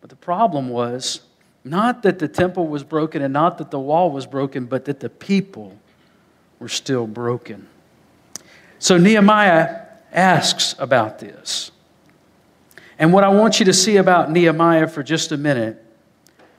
But 0.02 0.10
the 0.10 0.16
problem 0.16 0.70
was 0.70 1.22
not 1.64 2.02
that 2.02 2.18
the 2.18 2.28
temple 2.28 2.68
was 2.68 2.84
broken 2.84 3.22
and 3.22 3.32
not 3.32 3.60
that 3.60 3.70
the 3.70 3.80
wall 3.80 4.10
was 4.12 4.26
broken, 4.26 4.66
but 4.66 4.86
that 4.86 5.00
the 5.00 5.10
people 5.10 5.78
were 6.60 6.68
still 6.68 7.06
broken. 7.06 7.68
So 8.80 8.98
Nehemiah 8.98 9.82
asks 10.12 10.76
about 10.80 11.20
this. 11.20 11.72
And 12.98 13.14
what 13.14 13.24
I 13.24 13.30
want 13.30 13.60
you 13.60 13.66
to 13.66 13.74
see 13.74 13.98
about 13.98 14.32
Nehemiah 14.32 14.88
for 14.88 15.04
just 15.04 15.32
a 15.32 15.38
minute, 15.38 15.84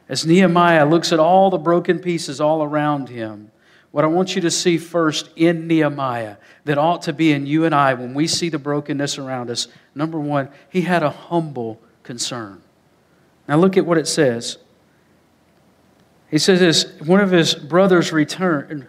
as 0.09 0.25
Nehemiah 0.25 0.87
looks 0.87 1.13
at 1.13 1.19
all 1.19 1.51
the 1.51 1.59
broken 1.59 1.99
pieces 1.99 2.41
all 2.41 2.63
around 2.63 3.09
him, 3.09 3.51
what 3.97 4.05
I 4.05 4.09
want 4.09 4.35
you 4.35 4.43
to 4.43 4.51
see 4.51 4.77
first 4.77 5.31
in 5.37 5.67
Nehemiah 5.67 6.37
that 6.67 6.77
ought 6.77 7.01
to 7.01 7.15
be 7.15 7.33
in 7.33 7.47
you 7.47 7.65
and 7.65 7.75
I 7.75 7.95
when 7.95 8.13
we 8.13 8.27
see 8.27 8.51
the 8.51 8.59
brokenness 8.59 9.17
around 9.17 9.49
us, 9.49 9.69
number 9.95 10.21
one, 10.21 10.51
he 10.69 10.83
had 10.83 11.03
a 11.03 11.09
humble 11.09 11.81
concern. 12.03 12.61
Now 13.49 13.57
look 13.57 13.79
at 13.79 13.87
what 13.87 13.97
it 13.97 14.07
says. 14.07 14.59
He 16.31 16.37
says 16.37 16.61
this 16.61 17.01
one 17.07 17.21
of 17.21 17.31
his 17.31 17.55
brothers 17.55 18.13
returned. 18.13 18.87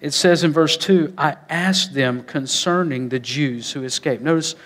It 0.00 0.10
says 0.10 0.42
in 0.42 0.52
verse 0.52 0.76
2 0.76 1.14
I 1.16 1.36
asked 1.48 1.94
them 1.94 2.24
concerning 2.24 3.10
the 3.10 3.20
Jews 3.20 3.70
who 3.70 3.84
escaped. 3.84 4.24
Notice 4.24 4.56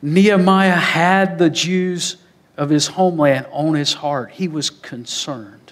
Nehemiah 0.00 0.70
had 0.74 1.36
the 1.36 1.50
Jews 1.50 2.16
of 2.56 2.70
his 2.70 2.86
homeland 2.86 3.46
on 3.50 3.74
his 3.74 3.92
heart, 3.92 4.30
he 4.30 4.48
was 4.48 4.70
concerned. 4.70 5.67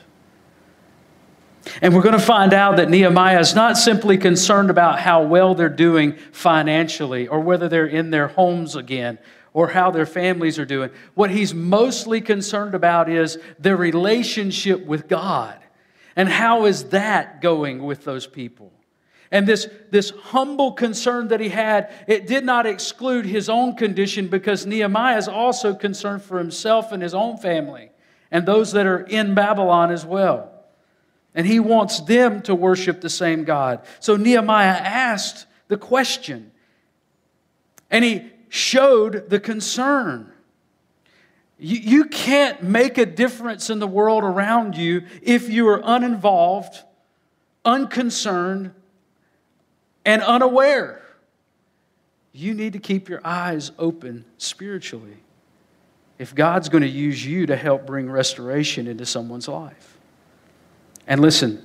And 1.83 1.95
we're 1.95 2.03
going 2.03 2.19
to 2.19 2.25
find 2.25 2.53
out 2.53 2.77
that 2.77 2.91
Nehemiah 2.91 3.41
is 3.41 3.55
not 3.55 3.77
simply 3.77 4.19
concerned 4.19 4.71
about 4.71 5.01
how 5.01 5.23
well 5.23 5.55
they're 5.55 5.69
doing 5.69 6.17
financially 6.33 7.29
or 7.29 7.41
whether 7.41 7.69
they're 7.69 7.87
in 7.87 8.11
their 8.11 8.29
homes 8.29 8.77
again 8.77 9.19
or 9.53 9.69
how 9.69 9.91
their 9.91 10.07
families 10.07 10.59
are 10.59 10.65
doing. 10.65 10.91
What 11.15 11.31
he's 11.31 11.55
mostly 11.55 12.21
concerned 12.21 12.75
about 12.75 13.09
is 13.09 13.39
their 13.59 13.77
relationship 13.77 14.85
with 14.85 15.09
God. 15.09 15.59
And 16.15 16.29
how 16.29 16.67
is 16.67 16.85
that 16.91 17.41
going 17.41 17.83
with 17.83 18.05
those 18.05 18.27
people? 18.27 18.73
And 19.33 19.47
this, 19.47 19.69
this 19.91 20.11
humble 20.11 20.73
concern 20.73 21.29
that 21.29 21.41
he 21.41 21.49
had, 21.49 21.93
it 22.07 22.27
did 22.27 22.45
not 22.45 22.65
exclude 22.65 23.27
his 23.27 23.49
own 23.49 23.75
condition 23.75 24.29
because 24.29 24.67
Nehemiah 24.67 25.19
is 25.19 25.27
also 25.27 25.75
concerned 25.75 26.23
for 26.23 26.39
himself 26.39 26.93
and 26.93 27.03
his 27.03 27.13
own 27.13 27.37
family 27.37 27.91
and 28.31 28.47
those 28.47 28.73
that 28.73 28.87
are 28.87 29.01
in 29.01 29.35
Babylon 29.35 29.91
as 29.91 30.05
well. 30.05 30.56
And 31.37 31.47
he 31.47 31.61
wants 31.61 32.01
them 32.01 32.43
to 32.43 32.55
worship 32.55 33.01
the 33.01 33.11
same 33.11 33.45
God. 33.45 33.83
So 34.01 34.17
Nehemiah 34.17 34.69
asked 34.69 35.47
the 35.69 35.77
question 35.77 36.51
and 37.91 38.03
he 38.05 38.31
showed 38.49 39.29
the 39.29 39.39
concern. 39.39 40.33
You, 41.59 41.79
you 41.79 42.05
can't 42.07 42.63
make 42.63 42.97
a 42.97 43.07
difference 43.07 43.71
in 43.71 43.79
the 43.79 43.87
world 43.87 44.25
around 44.25 44.77
you 44.77 45.05
if 45.23 45.51
you 45.51 45.69
are 45.69 45.81
uninvolved, 45.85 46.83
unconcerned, 47.65 48.73
and 50.07 50.23
unaware. 50.23 51.03
You 52.33 52.55
need 52.55 52.73
to 52.73 52.79
keep 52.79 53.11
your 53.11 53.21
eyes 53.25 53.73
open 53.79 54.25
spiritually 54.39 55.19
if 56.19 56.35
God's 56.35 56.71
going 56.71 56.83
to 56.83 56.89
use 56.89 57.25
you 57.25 57.45
to 57.47 57.57
help 57.57 57.87
bring 57.87 58.11
restoration 58.11 58.87
into 58.87 59.05
someone's 59.05 59.49
life. 59.49 59.96
And 61.07 61.21
listen, 61.21 61.65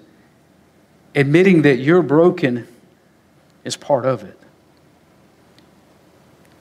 admitting 1.16 1.64
that 1.64 1.78
you're 1.78 2.04
broken 2.04 2.68
is 3.64 3.76
part 3.76 4.06
of 4.06 4.24
it. 4.24 4.38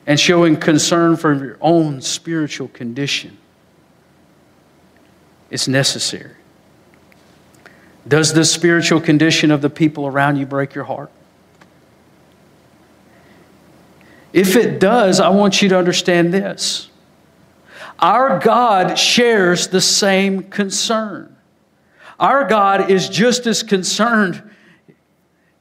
And 0.07 0.19
showing 0.19 0.57
concern 0.57 1.17
for 1.17 1.33
your 1.35 1.59
own 1.61 2.01
spiritual 2.01 2.69
condition 2.69 3.39
is 5.51 5.69
necessary. 5.69 6.35
Does 8.09 8.33
the 8.33 8.45
spiritual 8.45 9.01
condition 9.01 9.51
of 9.51 9.61
the 9.61 9.71
people 9.71 10.07
around 10.07 10.37
you 10.37 10.47
break 10.47 10.75
your 10.75 10.85
heart? 10.85 11.11
If 14.33 14.57
it 14.57 14.81
does, 14.81 15.21
I 15.21 15.29
want 15.29 15.61
you 15.61 15.69
to 15.71 15.79
understand 15.79 16.33
this. 16.33 16.89
Our 17.99 18.39
God 18.39 18.99
shares 18.99 19.69
the 19.69 19.81
same 19.81 20.45
concern. 20.45 21.37
Our 22.21 22.45
God 22.45 22.91
is 22.91 23.09
just 23.09 23.47
as 23.47 23.63
concerned 23.63 24.43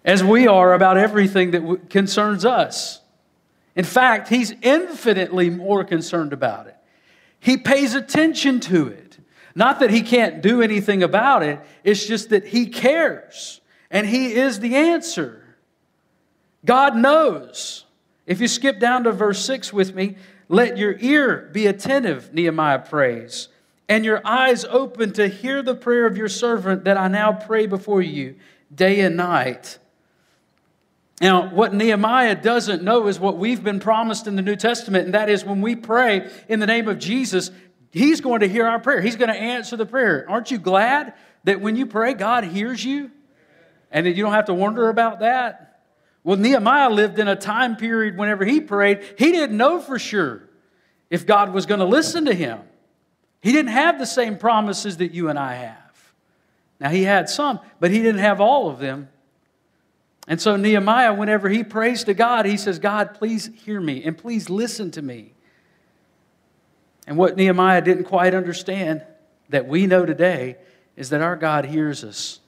as 0.04 0.22
we 0.22 0.46
are 0.46 0.74
about 0.74 0.98
everything 0.98 1.52
that 1.52 1.90
concerns 1.90 2.44
us. 2.44 3.00
In 3.76 3.86
fact, 3.86 4.28
He's 4.28 4.54
infinitely 4.62 5.50
more 5.50 5.86
concerned 5.86 6.34
about 6.34 6.68
it. 6.68 6.76
He 7.40 7.56
pays 7.56 7.96
attention 7.96 8.60
to 8.62 8.88
it. 8.88 9.20
Not 9.56 9.80
that 9.80 9.90
He 9.90 10.02
can't 10.02 10.42
do 10.42 10.62
anything 10.62 11.02
about 11.02 11.44
it, 11.44 11.62
it's 11.86 12.06
just 12.06 12.30
that 12.30 12.48
He 12.48 12.68
cares 12.68 13.62
and 13.90 14.06
He 14.06 14.34
is 14.34 14.60
the 14.60 14.76
answer. 14.76 15.56
God 16.66 16.98
knows. 16.98 17.86
If 18.26 18.42
you 18.42 18.50
skip 18.50 18.80
down 18.80 19.06
to 19.06 19.14
verse 19.14 19.44
6 19.46 19.72
with 19.72 19.96
me, 19.96 20.18
let 20.50 20.78
your 20.78 20.98
ear 21.00 21.50
be 21.54 21.68
attentive, 21.68 22.34
Nehemiah 22.34 22.80
prays, 22.80 23.48
and 23.90 24.06
your 24.06 24.22
eyes 24.24 24.64
open 24.66 25.12
to 25.14 25.28
hear 25.28 25.64
the 25.64 25.74
prayer 25.74 26.06
of 26.06 26.16
your 26.16 26.30
servant 26.30 26.84
that 26.84 26.96
I 26.96 27.08
now 27.08 27.34
pray 27.34 27.66
before 27.66 28.04
you 28.04 28.36
day 28.74 29.00
and 29.02 29.18
night. 29.18 29.80
Now, 31.20 31.50
what 31.50 31.74
Nehemiah 31.74 32.36
doesn't 32.36 32.84
know 32.84 33.08
is 33.08 33.20
what 33.20 33.38
we've 33.38 33.64
been 33.64 33.80
promised 33.80 34.28
in 34.28 34.36
the 34.38 34.42
New 34.42 34.56
Testament, 34.56 35.06
and 35.06 35.16
that 35.16 35.28
is 35.28 35.44
when 35.44 35.60
we 35.60 35.76
pray 35.76 36.30
in 36.48 36.60
the 36.60 36.68
name 36.68 36.88
of 36.88 37.00
Jesus, 37.00 37.52
He's 37.92 38.22
going 38.22 38.42
to 38.42 38.48
hear 38.48 38.68
our 38.68 38.80
prayer. 38.80 39.02
He's 39.02 39.16
going 39.16 39.34
to 39.34 39.40
answer 39.40 39.76
the 39.76 39.86
prayer. 39.86 40.26
Aren't 40.30 40.52
you 40.52 40.60
glad 40.60 41.16
that 41.44 41.60
when 41.60 41.76
you 41.76 41.88
pray, 41.88 42.14
God 42.14 42.44
hears 42.44 42.86
you? 42.86 43.10
And 43.92 44.06
that 44.06 44.12
you 44.12 44.24
don't 44.24 44.34
have 44.34 44.46
to 44.46 44.54
wonder 44.54 44.90
about 44.90 45.22
that? 45.22 45.82
Well, 46.24 46.38
Nehemiah 46.38 46.92
lived 46.92 47.18
in 47.18 47.28
a 47.28 47.36
time 47.36 47.76
period 47.76 48.16
whenever 48.16 48.46
he 48.46 48.62
prayed, 48.62 49.04
he 49.18 49.32
didn't 49.32 49.58
know 49.58 49.82
for 49.82 49.98
sure 49.98 50.44
if 51.10 51.26
God 51.26 51.52
was 51.52 51.66
going 51.66 51.80
to 51.80 51.88
listen 51.88 52.26
to 52.26 52.34
him. 52.36 52.60
He 53.42 53.52
didn't 53.52 53.72
have 53.72 54.00
the 54.00 54.06
same 54.06 54.38
promises 54.38 54.98
that 54.98 55.12
you 55.12 55.30
and 55.30 55.40
I 55.40 55.56
have. 55.56 56.14
Now, 56.80 56.90
he 56.90 57.04
had 57.04 57.30
some, 57.30 57.60
but 57.80 57.92
he 57.92 58.02
didn't 58.02 58.22
have 58.22 58.40
all 58.40 58.70
of 58.70 58.80
them. 58.80 59.10
And 60.28 60.40
so, 60.40 60.56
Nehemiah, 60.56 61.14
whenever 61.14 61.50
he 61.50 61.64
prays 61.64 62.04
to 62.06 62.14
God, 62.14 62.46
he 62.46 62.56
says, 62.56 62.80
God, 62.80 63.16
please 63.16 63.50
hear 63.66 63.82
me 63.82 64.04
and 64.04 64.18
please 64.18 64.50
listen 64.50 64.92
to 64.92 65.02
me. 65.02 65.34
And 67.08 67.18
what 67.18 67.36
Nehemiah 67.36 67.82
didn't 67.82 68.04
quite 68.04 68.36
understand 68.36 69.04
that 69.50 69.68
we 69.68 69.88
know 69.88 70.06
today 70.06 70.58
is 70.96 71.10
that 71.10 71.22
our 71.22 71.36
God 71.36 71.66
hears 71.66 72.04
us. 72.04 72.40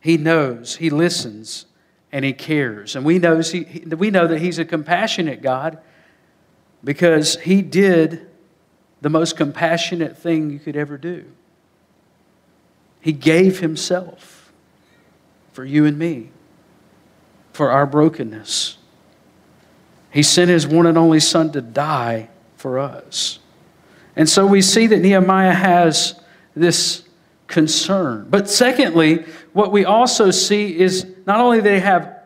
He 0.00 0.16
knows, 0.16 0.76
He 0.76 0.88
listens, 0.88 1.66
and 2.10 2.24
He 2.24 2.32
cares. 2.32 2.96
And 2.96 3.04
we, 3.04 3.18
knows 3.18 3.52
he, 3.52 3.64
we 3.84 4.10
know 4.10 4.26
that 4.26 4.40
He's 4.40 4.58
a 4.58 4.64
compassionate 4.64 5.42
God 5.42 5.78
because 6.82 7.38
He 7.40 7.60
did 7.60 8.29
the 9.00 9.10
most 9.10 9.36
compassionate 9.36 10.16
thing 10.16 10.50
you 10.50 10.58
could 10.58 10.76
ever 10.76 10.98
do. 10.98 11.24
He 13.00 13.12
gave 13.12 13.60
Himself 13.60 14.52
for 15.52 15.64
you 15.64 15.86
and 15.86 15.98
me, 15.98 16.30
for 17.52 17.70
our 17.70 17.86
brokenness. 17.86 18.76
He 20.10 20.22
sent 20.22 20.50
His 20.50 20.66
one 20.66 20.86
and 20.86 20.98
only 20.98 21.20
Son 21.20 21.50
to 21.52 21.60
die 21.60 22.28
for 22.56 22.78
us. 22.78 23.38
And 24.16 24.28
so 24.28 24.46
we 24.46 24.60
see 24.60 24.86
that 24.88 24.98
Nehemiah 24.98 25.52
has 25.54 26.20
this 26.54 27.04
concern. 27.46 28.26
But 28.28 28.48
secondly, 28.48 29.24
what 29.52 29.72
we 29.72 29.84
also 29.84 30.30
see 30.30 30.78
is 30.78 31.06
not 31.26 31.40
only 31.40 31.60
they 31.60 31.80
have 31.80 32.18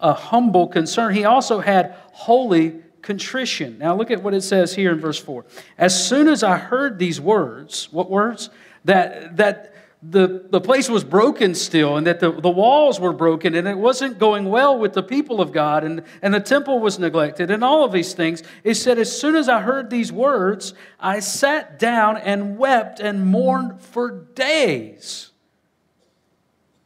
a 0.00 0.12
humble 0.12 0.68
concern, 0.68 1.14
he 1.14 1.24
also 1.24 1.60
had 1.60 1.96
holy 2.12 2.82
contrition. 3.02 3.78
Now 3.78 3.96
look 3.96 4.10
at 4.10 4.22
what 4.22 4.34
it 4.34 4.42
says 4.42 4.74
here 4.74 4.92
in 4.92 5.00
verse 5.00 5.18
4. 5.18 5.44
As 5.76 6.08
soon 6.08 6.28
as 6.28 6.42
I 6.42 6.56
heard 6.56 6.98
these 6.98 7.20
words, 7.20 7.88
what 7.92 8.10
words? 8.10 8.50
That 8.84 9.36
that 9.36 9.74
the, 10.02 10.46
the 10.50 10.60
place 10.60 10.88
was 10.88 11.02
broken 11.02 11.54
still 11.54 11.96
and 11.96 12.06
that 12.06 12.20
the, 12.20 12.30
the 12.30 12.50
walls 12.50 13.00
were 13.00 13.12
broken 13.12 13.54
and 13.54 13.66
it 13.66 13.76
wasn't 13.76 14.18
going 14.18 14.44
well 14.44 14.78
with 14.78 14.92
the 14.92 15.02
people 15.02 15.40
of 15.40 15.50
God 15.50 15.82
and, 15.82 16.04
and 16.22 16.32
the 16.32 16.40
temple 16.40 16.78
was 16.78 16.98
neglected 16.98 17.50
and 17.50 17.64
all 17.64 17.84
of 17.84 17.90
these 17.90 18.14
things. 18.14 18.42
It 18.62 18.74
said, 18.74 18.98
As 18.98 19.18
soon 19.20 19.34
as 19.34 19.48
I 19.48 19.60
heard 19.60 19.90
these 19.90 20.12
words, 20.12 20.74
I 21.00 21.18
sat 21.18 21.78
down 21.78 22.16
and 22.16 22.58
wept 22.58 23.00
and 23.00 23.26
mourned 23.26 23.80
for 23.80 24.10
days. 24.10 25.30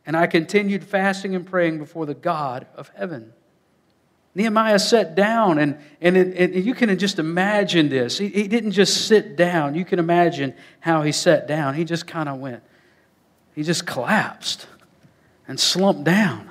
And 0.06 0.16
I 0.16 0.26
continued 0.26 0.82
fasting 0.82 1.34
and 1.34 1.46
praying 1.46 1.78
before 1.78 2.06
the 2.06 2.14
God 2.14 2.66
of 2.74 2.90
heaven. 2.96 3.34
Nehemiah 4.34 4.78
sat 4.78 5.14
down, 5.14 5.58
and, 5.58 5.78
and, 6.00 6.16
it, 6.16 6.54
and 6.54 6.64
you 6.64 6.74
can 6.74 6.96
just 6.98 7.18
imagine 7.18 7.90
this. 7.90 8.16
He, 8.16 8.28
he 8.28 8.48
didn't 8.48 8.72
just 8.72 9.06
sit 9.06 9.36
down. 9.36 9.74
You 9.74 9.84
can 9.84 9.98
imagine 9.98 10.54
how 10.80 11.02
he 11.02 11.12
sat 11.12 11.46
down. 11.46 11.74
He 11.74 11.84
just 11.84 12.06
kind 12.06 12.28
of 12.28 12.38
went 12.38 12.62
he 13.54 13.62
just 13.62 13.86
collapsed 13.86 14.66
and 15.46 15.58
slumped 15.58 16.04
down. 16.04 16.50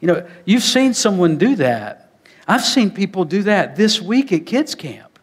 You 0.00 0.08
know, 0.08 0.28
you've 0.44 0.62
seen 0.62 0.94
someone 0.94 1.36
do 1.36 1.56
that. 1.56 2.10
I've 2.48 2.64
seen 2.64 2.90
people 2.90 3.24
do 3.24 3.42
that 3.42 3.76
this 3.76 4.00
week 4.00 4.32
at 4.32 4.46
kids' 4.46 4.74
camp. 4.74 5.18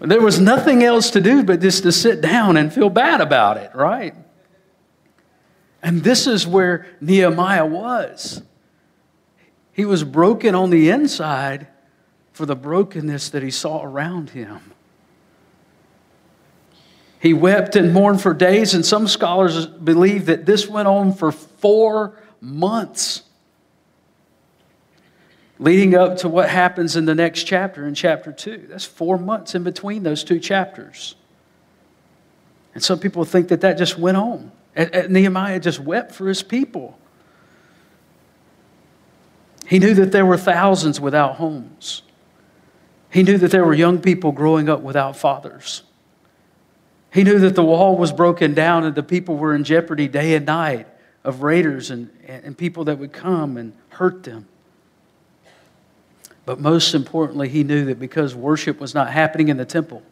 There 0.00 0.20
was 0.20 0.40
nothing 0.40 0.84
else 0.84 1.10
to 1.10 1.20
do 1.20 1.42
but 1.42 1.60
just 1.60 1.82
to 1.84 1.92
sit 1.92 2.20
down 2.20 2.56
and 2.56 2.72
feel 2.72 2.90
bad 2.90 3.20
about 3.20 3.56
it, 3.56 3.70
right? 3.74 4.14
And 5.88 6.04
this 6.04 6.26
is 6.26 6.46
where 6.46 6.86
Nehemiah 7.00 7.64
was. 7.64 8.42
He 9.72 9.86
was 9.86 10.04
broken 10.04 10.54
on 10.54 10.68
the 10.68 10.90
inside 10.90 11.66
for 12.34 12.44
the 12.44 12.54
brokenness 12.54 13.30
that 13.30 13.42
he 13.42 13.50
saw 13.50 13.82
around 13.82 14.28
him. 14.28 14.74
He 17.20 17.32
wept 17.32 17.74
and 17.74 17.94
mourned 17.94 18.20
for 18.20 18.34
days, 18.34 18.74
and 18.74 18.84
some 18.84 19.08
scholars 19.08 19.64
believe 19.64 20.26
that 20.26 20.44
this 20.44 20.68
went 20.68 20.88
on 20.88 21.14
for 21.14 21.32
four 21.32 22.20
months, 22.42 23.22
leading 25.58 25.94
up 25.94 26.18
to 26.18 26.28
what 26.28 26.50
happens 26.50 26.96
in 26.96 27.06
the 27.06 27.14
next 27.14 27.44
chapter, 27.44 27.86
in 27.86 27.94
chapter 27.94 28.30
2. 28.30 28.66
That's 28.68 28.84
four 28.84 29.16
months 29.16 29.54
in 29.54 29.64
between 29.64 30.02
those 30.02 30.22
two 30.22 30.38
chapters. 30.38 31.14
And 32.74 32.84
some 32.84 32.98
people 32.98 33.24
think 33.24 33.48
that 33.48 33.62
that 33.62 33.78
just 33.78 33.98
went 33.98 34.18
on. 34.18 34.52
Nehemiah 34.76 35.60
just 35.60 35.80
wept 35.80 36.14
for 36.14 36.28
his 36.28 36.42
people. 36.42 36.98
He 39.66 39.78
knew 39.78 39.94
that 39.94 40.12
there 40.12 40.24
were 40.24 40.38
thousands 40.38 41.00
without 41.00 41.36
homes. 41.36 42.02
He 43.10 43.22
knew 43.22 43.38
that 43.38 43.50
there 43.50 43.64
were 43.64 43.74
young 43.74 44.00
people 44.00 44.32
growing 44.32 44.68
up 44.68 44.80
without 44.80 45.16
fathers. 45.16 45.82
He 47.12 47.24
knew 47.24 47.38
that 47.38 47.54
the 47.54 47.64
wall 47.64 47.96
was 47.96 48.12
broken 48.12 48.54
down 48.54 48.84
and 48.84 48.94
the 48.94 49.02
people 49.02 49.36
were 49.36 49.54
in 49.54 49.64
jeopardy 49.64 50.08
day 50.08 50.34
and 50.34 50.46
night 50.46 50.86
of 51.24 51.42
raiders 51.42 51.90
and, 51.90 52.10
and 52.26 52.56
people 52.56 52.84
that 52.84 52.98
would 52.98 53.12
come 53.12 53.56
and 53.56 53.72
hurt 53.90 54.22
them. 54.22 54.46
But 56.44 56.60
most 56.60 56.94
importantly, 56.94 57.48
he 57.48 57.62
knew 57.64 57.84
that 57.86 57.98
because 57.98 58.34
worship 58.34 58.80
was 58.80 58.94
not 58.94 59.10
happening 59.10 59.48
in 59.48 59.58
the 59.58 59.66
temple, 59.66 60.02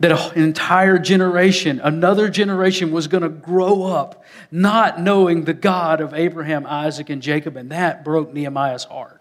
that 0.00 0.34
an 0.34 0.42
entire 0.42 0.98
generation, 0.98 1.78
another 1.84 2.30
generation, 2.30 2.90
was 2.90 3.06
going 3.06 3.22
to 3.22 3.28
grow 3.28 3.84
up 3.84 4.24
not 4.50 5.00
knowing 5.00 5.44
the 5.44 5.52
God 5.52 6.00
of 6.00 6.14
Abraham, 6.14 6.66
Isaac, 6.66 7.10
and 7.10 7.20
Jacob, 7.20 7.56
and 7.56 7.70
that 7.70 8.02
broke 8.02 8.32
Nehemiah's 8.32 8.84
heart. 8.84 9.20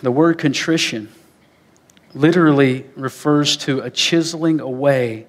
The 0.00 0.10
word 0.10 0.38
contrition 0.38 1.12
literally 2.14 2.86
refers 2.96 3.56
to 3.58 3.80
a 3.80 3.90
chiseling 3.90 4.60
away 4.60 5.26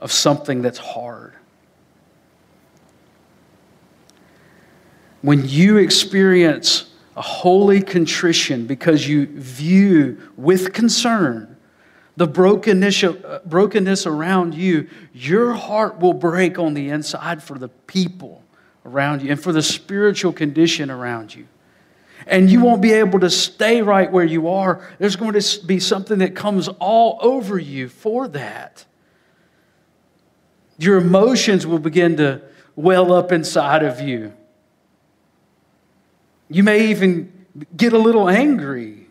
of 0.00 0.12
something 0.12 0.62
that's 0.62 0.78
hard. 0.78 1.34
When 5.22 5.48
you 5.48 5.78
experience 5.78 6.89
a 7.20 7.22
holy 7.22 7.82
contrition 7.82 8.66
because 8.66 9.06
you 9.06 9.26
view 9.26 10.16
with 10.38 10.72
concern 10.72 11.54
the 12.16 12.26
brokenness, 12.26 13.04
uh, 13.04 13.40
brokenness 13.44 14.06
around 14.06 14.54
you, 14.54 14.88
your 15.12 15.52
heart 15.52 15.98
will 15.98 16.14
break 16.14 16.58
on 16.58 16.72
the 16.72 16.88
inside 16.88 17.42
for 17.42 17.58
the 17.58 17.68
people 17.68 18.42
around 18.86 19.20
you 19.20 19.30
and 19.30 19.42
for 19.42 19.52
the 19.52 19.60
spiritual 19.60 20.32
condition 20.32 20.90
around 20.90 21.34
you. 21.34 21.46
And 22.26 22.50
you 22.50 22.62
won't 22.62 22.80
be 22.80 22.92
able 22.92 23.20
to 23.20 23.28
stay 23.28 23.82
right 23.82 24.10
where 24.10 24.24
you 24.24 24.48
are. 24.48 24.88
There's 24.98 25.16
going 25.16 25.38
to 25.38 25.66
be 25.66 25.78
something 25.78 26.20
that 26.20 26.34
comes 26.34 26.68
all 26.78 27.18
over 27.20 27.58
you 27.58 27.90
for 27.90 28.28
that. 28.28 28.86
Your 30.78 30.96
emotions 30.96 31.66
will 31.66 31.78
begin 31.78 32.16
to 32.16 32.40
well 32.76 33.12
up 33.12 33.30
inside 33.30 33.82
of 33.82 34.00
you. 34.00 34.32
You 36.50 36.64
may 36.64 36.88
even 36.88 37.46
get 37.76 37.92
a 37.92 37.98
little 37.98 38.28
angry. 38.28 39.06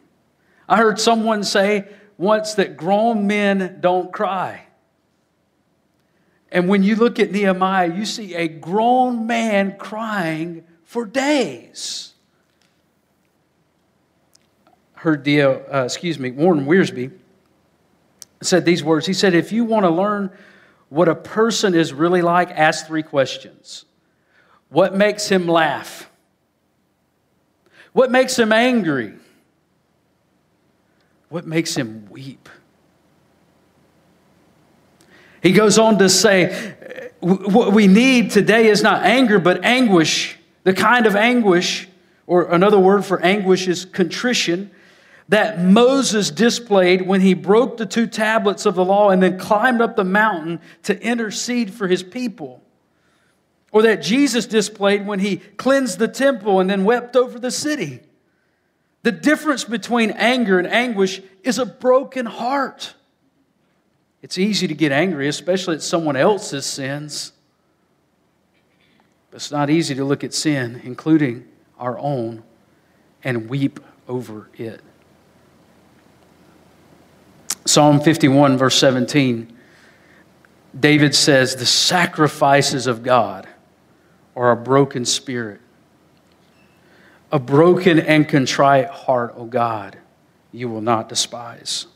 I 0.68 0.78
heard 0.78 1.00
someone 1.00 1.44
say 1.44 1.88
once 2.18 2.56
that 2.56 2.76
grown 2.76 3.26
men 3.26 3.78
don't 3.80 4.12
cry. 4.12 4.66
And 6.52 6.68
when 6.68 6.84
you 6.84 6.96
look 6.96 7.20
at 7.20 7.32
Nehemiah, 7.32 7.94
you 7.94 8.06
see 8.06 8.36
a 8.36 8.48
grown 8.48 9.26
man 9.26 9.78
crying 9.78 10.66
for 10.84 11.06
days. 11.06 12.14
Heard 14.96 15.24
the, 15.24 15.42
uh, 15.44 15.86
excuse 15.86 16.20
me, 16.20 16.32
Warren 16.32 16.66
Wiersbe 16.66 17.12
said 18.42 18.66
these 18.66 18.84
words. 18.84 19.06
He 19.06 19.14
said, 19.14 19.34
If 19.34 19.52
you 19.52 19.64
want 19.64 19.86
to 19.86 19.90
learn 19.90 20.32
what 20.90 21.08
a 21.08 21.16
person 21.16 21.74
is 21.76 21.94
really 21.94 22.22
like, 22.22 22.50
ask 22.52 22.88
three 22.88 23.04
questions 23.04 23.86
What 24.70 24.96
makes 24.96 25.30
him 25.30 25.48
laugh? 25.48 26.09
What 27.94 28.12
makes 28.12 28.38
him 28.38 28.52
angry? 28.52 29.14
What 31.30 31.46
makes 31.46 31.76
him 31.76 32.08
weep? 32.10 32.50
He 35.42 35.52
goes 35.52 35.80
on 35.80 35.98
to 36.00 36.10
say, 36.10 36.76
What 37.22 37.74
we 37.74 37.88
need 37.88 38.32
today 38.32 38.68
is 38.68 38.84
not 38.84 39.04
anger, 39.04 39.40
but 39.40 39.64
anguish. 39.64 40.38
The 40.64 40.74
kind 40.74 41.06
of 41.06 41.16
anguish, 41.16 41.88
or 42.28 42.52
another 42.52 42.80
word 42.80 43.06
for 43.06 43.22
anguish 43.22 43.68
is 43.68 43.86
contrition, 43.86 44.72
that 45.30 45.62
Moses 45.62 46.32
displayed 46.32 47.04
when 47.04 47.22
he 47.22 47.36
broke 47.36 47.78
the 47.78 47.86
two 47.86 48.08
tablets 48.08 48.66
of 48.66 48.76
the 48.76 48.84
law 48.84 49.12
and 49.12 49.22
then 49.22 49.38
climbed 49.38 49.80
up 49.80 49.96
the 49.96 50.04
mountain 50.04 50.60
to 50.84 51.00
intercede 51.02 51.72
for 51.74 51.88
his 51.88 52.04
people 52.04 52.62
or 53.72 53.84
that 53.84 54.02
Jesus 54.02 54.46
displayed 54.46 55.06
when 55.06 55.20
he 55.20 55.38
cleansed 55.38 56.00
the 56.00 56.08
temple 56.08 56.60
and 56.60 56.70
then 56.70 56.84
wept 56.84 57.16
over 57.16 57.40
the 57.40 57.52
city. 57.52 58.02
The 59.04 59.12
difference 59.12 59.64
between 59.64 60.12
anger 60.12 60.60
and 60.60 60.68
anguish 60.68 61.22
is 61.44 61.58
a 61.60 61.66
broken 61.66 62.26
heart. 62.26 62.94
It's 64.22 64.38
easy 64.38 64.68
to 64.68 64.74
get 64.74 64.92
angry, 64.92 65.28
especially 65.28 65.76
at 65.76 65.82
someone 65.82 66.16
else's 66.16 66.66
sins. 66.66 67.32
But 69.32 69.38
it's 69.38 69.52
not 69.52 69.70
easy 69.70 69.96
to 69.96 70.04
look 70.04 70.24
at 70.24 70.34
sin, 70.34 70.82
including 70.84 71.48
our 71.78 71.98
own, 71.98 72.44
and 73.24 73.50
weep 73.50 73.80
over 74.08 74.50
it. 74.58 74.82
Psalm 77.66 78.02
51, 78.02 78.58
verse 78.58 78.78
17, 78.80 79.56
David 80.78 81.14
says, 81.14 81.56
The 81.56 81.66
sacrifices 81.66 82.88
of 82.88 83.04
God 83.04 83.48
or 84.40 84.52
a 84.52 84.56
broken 84.56 85.04
spirit. 85.04 85.60
A 87.30 87.38
broken 87.38 88.00
and 88.00 88.26
contrite 88.26 88.88
heart, 88.88 89.34
O 89.36 89.42
oh 89.42 89.46
God, 89.46 89.98
you 90.54 90.70
will 90.70 90.80
not 90.80 91.10
despise. 91.10 91.88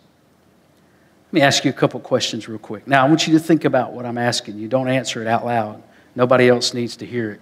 Let 1.27 1.33
me 1.33 1.39
ask 1.39 1.63
you 1.63 1.69
a 1.71 1.73
couple 1.73 2.01
questions 2.01 2.49
real 2.49 2.59
quick. 2.59 2.85
Now, 2.85 3.05
I 3.05 3.07
want 3.07 3.27
you 3.27 3.33
to 3.35 3.39
think 3.39 3.63
about 3.63 3.93
what 3.93 4.05
I'm 4.05 4.17
asking 4.17 4.57
you. 4.57 4.67
Don't 4.67 4.89
answer 4.89 5.21
it 5.21 5.27
out 5.27 5.45
loud, 5.45 5.81
nobody 6.15 6.49
else 6.49 6.73
needs 6.73 6.97
to 6.97 7.05
hear 7.05 7.31
it. 7.31 7.41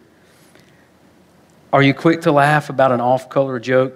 Are 1.73 1.81
you 1.81 1.95
quick 1.95 2.21
to 2.21 2.31
laugh 2.31 2.69
about 2.69 2.91
an 2.91 3.01
off 3.01 3.27
color 3.27 3.59
joke 3.59 3.95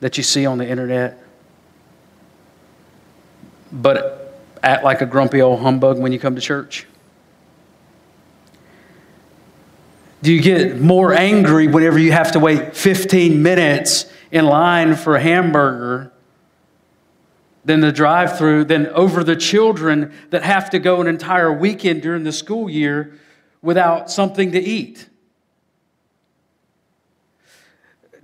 that 0.00 0.18
you 0.18 0.22
see 0.22 0.44
on 0.44 0.58
the 0.58 0.68
internet? 0.68 1.24
But 3.72 4.42
act 4.62 4.84
like 4.84 5.00
a 5.00 5.06
grumpy 5.06 5.40
old 5.40 5.60
humbug 5.60 5.98
when 5.98 6.12
you 6.12 6.18
come 6.18 6.34
to 6.34 6.42
church? 6.42 6.86
Do 10.22 10.32
you 10.32 10.42
get 10.42 10.78
more 10.78 11.14
angry 11.14 11.66
whenever 11.66 11.98
you 11.98 12.12
have 12.12 12.32
to 12.32 12.38
wait 12.38 12.76
15 12.76 13.42
minutes 13.42 14.04
in 14.30 14.44
line 14.44 14.94
for 14.94 15.16
a 15.16 15.20
hamburger 15.20 16.12
than 17.64 17.80
the 17.80 17.92
drive 17.92 18.36
through, 18.36 18.64
than 18.64 18.86
over 18.88 19.24
the 19.24 19.36
children 19.36 20.12
that 20.30 20.42
have 20.42 20.70
to 20.70 20.78
go 20.78 21.00
an 21.00 21.06
entire 21.06 21.52
weekend 21.52 22.02
during 22.02 22.24
the 22.24 22.32
school 22.32 22.68
year 22.68 23.18
without 23.62 24.10
something 24.10 24.52
to 24.52 24.60
eat? 24.60 25.08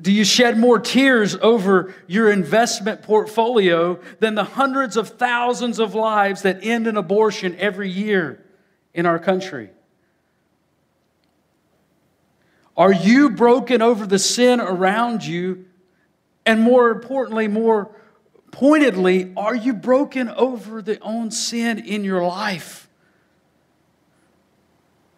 Do 0.00 0.12
you 0.12 0.24
shed 0.24 0.58
more 0.58 0.78
tears 0.78 1.36
over 1.36 1.94
your 2.06 2.30
investment 2.30 3.02
portfolio 3.02 3.98
than 4.20 4.34
the 4.34 4.44
hundreds 4.44 4.98
of 4.98 5.10
thousands 5.10 5.78
of 5.78 5.94
lives 5.94 6.42
that 6.42 6.62
end 6.62 6.86
in 6.86 6.98
abortion 6.98 7.56
every 7.56 7.88
year 7.88 8.44
in 8.92 9.06
our 9.06 9.18
country? 9.18 9.70
Are 12.76 12.92
you 12.92 13.30
broken 13.30 13.80
over 13.80 14.06
the 14.06 14.18
sin 14.18 14.60
around 14.60 15.24
you? 15.24 15.64
And 16.44 16.60
more 16.60 16.90
importantly, 16.90 17.48
more 17.48 17.90
pointedly, 18.50 19.32
are 19.36 19.54
you 19.54 19.72
broken 19.72 20.28
over 20.28 20.82
the 20.82 21.00
own 21.00 21.30
sin 21.30 21.78
in 21.78 22.04
your 22.04 22.22
life? 22.22 22.88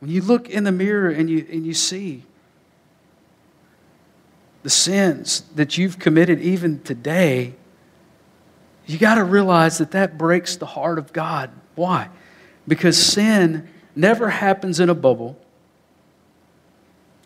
When 0.01 0.11
you 0.11 0.23
look 0.23 0.49
in 0.49 0.65
the 0.65 0.73
mirror 0.73 1.11
and 1.11 1.29
you, 1.29 1.47
and 1.51 1.67
you 1.67 1.75
see 1.75 2.23
the 4.63 4.71
sins 4.71 5.43
that 5.55 5.77
you've 5.77 5.99
committed 5.99 6.41
even 6.41 6.81
today, 6.83 7.55
you 8.87 8.99
got 8.99 9.17
to 9.17 9.25
realize 9.25 9.79
that 9.79 9.91
that 9.91 10.17
breaks 10.17 10.57
the 10.57 10.67
heart 10.67 10.99
of 10.99 11.13
God. 11.13 11.51
Why? 11.75 12.09
Because 12.67 12.97
sin 12.97 13.69
never 13.95 14.31
happens 14.31 14.81
in 14.81 14.89
a 14.89 14.95
bubble. 14.95 15.39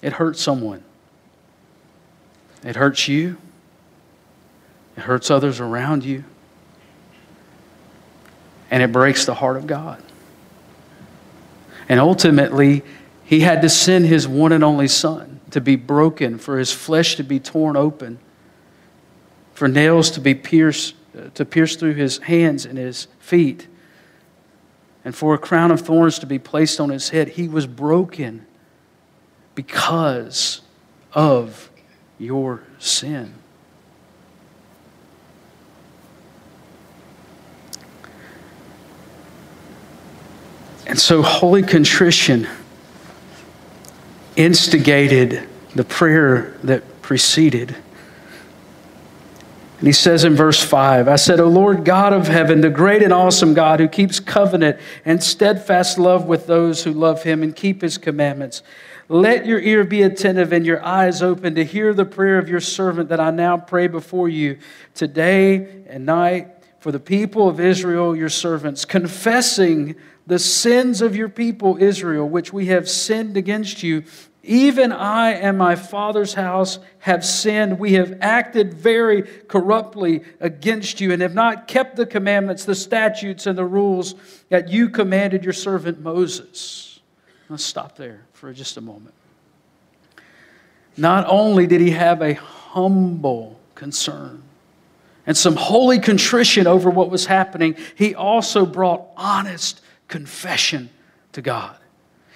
It 0.03 0.15
hurts 0.15 0.43
someone. 0.43 0.83
It 2.65 2.77
hurts 2.77 3.09
you. 3.09 3.39
It 4.97 5.05
hurts 5.05 5.31
others 5.31 5.61
around 5.61 6.05
you. 6.05 6.25
And 8.71 8.83
it 8.83 8.93
breaks 8.93 9.25
the 9.25 9.35
heart 9.35 9.57
of 9.57 9.67
God. 9.67 10.03
And 11.89 11.99
ultimately, 12.01 12.83
He 13.33 13.41
had 13.41 13.63
to 13.63 13.71
send 13.71 14.05
his 14.05 14.29
one 14.29 14.53
and 14.53 14.63
only 14.63 14.89
Son 14.89 15.41
to 15.53 15.61
be 15.63 15.75
broken, 15.75 16.37
for 16.37 16.59
his 16.59 16.71
flesh 16.71 17.17
to 17.17 17.23
be 17.23 17.41
torn 17.41 17.77
open, 17.77 18.19
for 19.55 19.69
nails 19.69 20.11
to 20.11 20.21
be 20.21 20.35
pierced, 20.35 20.95
to 21.35 21.45
pierce 21.47 21.77
through 21.77 21.95
his 21.95 22.19
hands 22.19 22.67
and 22.67 22.77
his 22.77 23.07
feet, 23.21 23.69
and 25.03 25.15
for 25.15 25.33
a 25.33 25.39
crown 25.39 25.71
of 25.71 25.81
thorns 25.81 26.19
to 26.19 26.27
be 26.27 26.39
placed 26.39 26.79
on 26.79 26.91
his 26.91 27.09
head. 27.09 27.29
He 27.29 27.49
was 27.49 27.67
broken 27.67 28.45
because 29.55 30.61
of 31.13 31.71
your 32.19 32.63
sin. 32.79 33.35
And 40.87 41.01
so, 41.01 41.23
holy 41.23 41.63
contrition 41.63 42.47
instigated 44.37 45.49
the 45.75 45.85
prayer 45.85 46.57
that 46.65 47.03
preceded. 47.03 47.75
And 49.79 49.89
he 49.89 49.93
says 49.93 50.23
in 50.25 50.37
verse 50.37 50.63
5 50.63 51.09
I 51.09 51.17
said, 51.17 51.41
O 51.41 51.49
Lord 51.49 51.85
God 51.85 52.13
of 52.13 52.29
heaven, 52.29 52.61
the 52.61 52.71
great 52.71 53.03
and 53.03 53.13
awesome 53.13 53.55
God 53.55 53.81
who 53.81 53.89
keeps 53.89 54.21
covenant 54.21 54.79
and 55.05 55.23
steadfast 55.23 55.99
love 55.99 56.27
with 56.27 56.47
those 56.47 56.85
who 56.85 56.93
love 56.93 57.25
him 57.25 57.43
and 57.43 57.55
keep 57.55 57.83
his 57.83 57.99
commandments, 57.99 58.63
let 59.13 59.45
your 59.45 59.61
ear 59.61 59.85
be 59.85 60.03
attentive 60.03 60.55
and 60.55 60.65
your 60.65 60.83
eyes 60.83 61.21
open 61.21 61.55
to 61.57 61.65
hear 61.65 61.93
the 61.93 62.07
prayer 62.07 62.39
of 62.39 62.49
your 62.49 62.61
servant 62.61 63.11
that 63.11 63.21
I 63.21 63.31
now 63.31 63.59
pray 63.59 63.87
before 63.87 64.31
you 64.31 64.59
today 64.95 65.85
and 65.87 66.07
night 66.07 66.49
for 66.81 66.91
the 66.91 66.99
people 66.99 67.47
of 67.47 67.61
Israel, 67.61 68.17
your 68.17 68.31
servants, 68.31 68.87
confessing 68.87 69.97
the 70.27 70.39
sins 70.39 71.03
of 71.03 71.15
your 71.15 71.29
people 71.29 71.77
Israel, 71.79 72.27
which 72.27 72.55
we 72.55 72.67
have 72.67 72.89
sinned 72.89 73.37
against 73.37 73.83
you. 73.83 74.05
Even 74.45 74.93
I 74.93 75.33
and 75.33 75.59
my 75.59 75.77
father's 75.77 76.33
house 76.33 76.79
have 77.01 77.23
sinned. 77.23 77.79
We 77.79 77.93
have 77.93 78.17
acted 78.23 78.73
very 78.73 79.23
corruptly 79.23 80.23
against 80.41 81.03
you 81.03 81.13
and 81.13 81.21
have 81.21 81.35
not 81.35 81.69
kept 81.69 81.97
the 81.97 82.07
commandments, 82.07 82.65
the 82.65 82.75
statutes, 82.75 83.47
and 83.47 83.59
the 83.59 83.67
rules 83.67 84.15
that 84.49 84.71
you 84.71 84.89
commanded 84.89 85.45
your 85.45 85.53
servant 85.53 86.01
Moses. 86.01 87.01
Let's 87.51 87.63
stop 87.63 87.97
there 87.97 88.23
for 88.43 88.53
just 88.53 88.77
a 88.77 88.81
moment. 88.81 89.15
Not 90.97 91.27
only 91.29 91.69
did 91.69 91.81
he 91.81 91.93
have 91.93 92.21
a 92.21 92.35
humble 92.35 93.57
concern 93.77 94.43
and 95.29 95.37
some 95.37 95.55
holy 95.55 96.01
contrition 96.01 96.67
over 96.67 96.91
what 96.91 97.09
was 97.09 97.27
happening, 97.27 97.77
he 97.95 98.17
also 98.17 98.67
brought 98.67 99.07
honest 99.17 99.81
confession 100.09 100.91
to 101.31 101.41
God. 101.41 101.77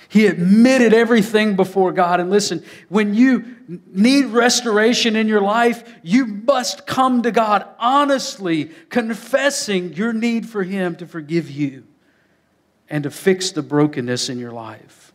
He 0.09 0.29
admitted 0.29 0.95
everything 0.95 1.57
before 1.57 1.91
God. 1.91 2.21
And 2.21 2.31
listen, 2.31 2.63
when 2.89 3.13
you 3.13 3.57
need 3.93 4.27
restoration 4.27 5.17
in 5.17 5.27
your 5.27 5.41
life, 5.41 5.93
you 6.05 6.25
must 6.25 6.87
come 6.87 7.23
to 7.23 7.33
God 7.33 7.67
honestly, 7.81 8.67
confessing 8.91 9.95
your 9.95 10.13
need 10.13 10.49
for 10.49 10.63
Him 10.63 10.95
to 10.99 11.07
forgive 11.09 11.51
you 11.51 11.83
and 12.89 13.03
to 13.03 13.11
fix 13.11 13.51
the 13.51 13.63
brokenness 13.63 14.29
in 14.29 14.39
your 14.39 14.53
life. 14.53 15.06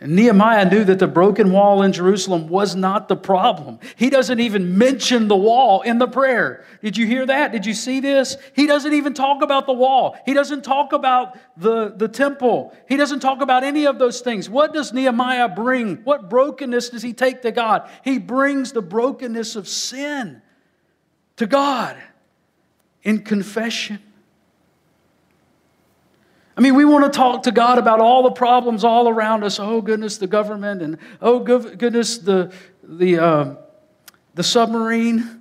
And 0.00 0.14
Nehemiah 0.14 0.70
knew 0.70 0.84
that 0.84 1.00
the 1.00 1.08
broken 1.08 1.50
wall 1.50 1.82
in 1.82 1.92
Jerusalem 1.92 2.46
was 2.46 2.76
not 2.76 3.08
the 3.08 3.16
problem. 3.16 3.80
He 3.96 4.10
doesn't 4.10 4.38
even 4.38 4.78
mention 4.78 5.26
the 5.26 5.36
wall 5.36 5.80
in 5.82 5.98
the 5.98 6.06
prayer. 6.06 6.64
Did 6.82 6.96
you 6.96 7.04
hear 7.04 7.26
that? 7.26 7.50
Did 7.50 7.66
you 7.66 7.74
see 7.74 7.98
this? 7.98 8.36
He 8.54 8.68
doesn't 8.68 8.92
even 8.92 9.12
talk 9.12 9.42
about 9.42 9.66
the 9.66 9.72
wall. 9.72 10.16
He 10.24 10.34
doesn't 10.34 10.62
talk 10.62 10.92
about 10.92 11.36
the, 11.56 11.88
the 11.88 12.06
temple. 12.06 12.76
He 12.88 12.96
doesn't 12.96 13.18
talk 13.18 13.42
about 13.42 13.64
any 13.64 13.86
of 13.86 13.98
those 13.98 14.20
things. 14.20 14.48
What 14.48 14.72
does 14.72 14.92
Nehemiah 14.92 15.48
bring? 15.48 15.96
What 16.04 16.30
brokenness 16.30 16.90
does 16.90 17.02
he 17.02 17.12
take 17.12 17.42
to 17.42 17.50
God? 17.50 17.90
He 18.04 18.18
brings 18.18 18.70
the 18.70 18.82
brokenness 18.82 19.56
of 19.56 19.66
sin 19.66 20.42
to 21.38 21.46
God 21.48 21.96
in 23.02 23.24
confession. 23.24 23.98
I 26.58 26.60
mean, 26.60 26.74
we 26.74 26.84
want 26.84 27.04
to 27.04 27.16
talk 27.16 27.44
to 27.44 27.52
God 27.52 27.78
about 27.78 28.00
all 28.00 28.24
the 28.24 28.32
problems 28.32 28.82
all 28.82 29.08
around 29.08 29.44
us. 29.44 29.60
Oh, 29.60 29.80
goodness, 29.80 30.18
the 30.18 30.26
government, 30.26 30.82
and 30.82 30.98
oh, 31.22 31.38
goodness, 31.38 32.18
the, 32.18 32.52
the, 32.82 33.18
uh, 33.18 33.54
the 34.34 34.42
submarine. 34.42 35.40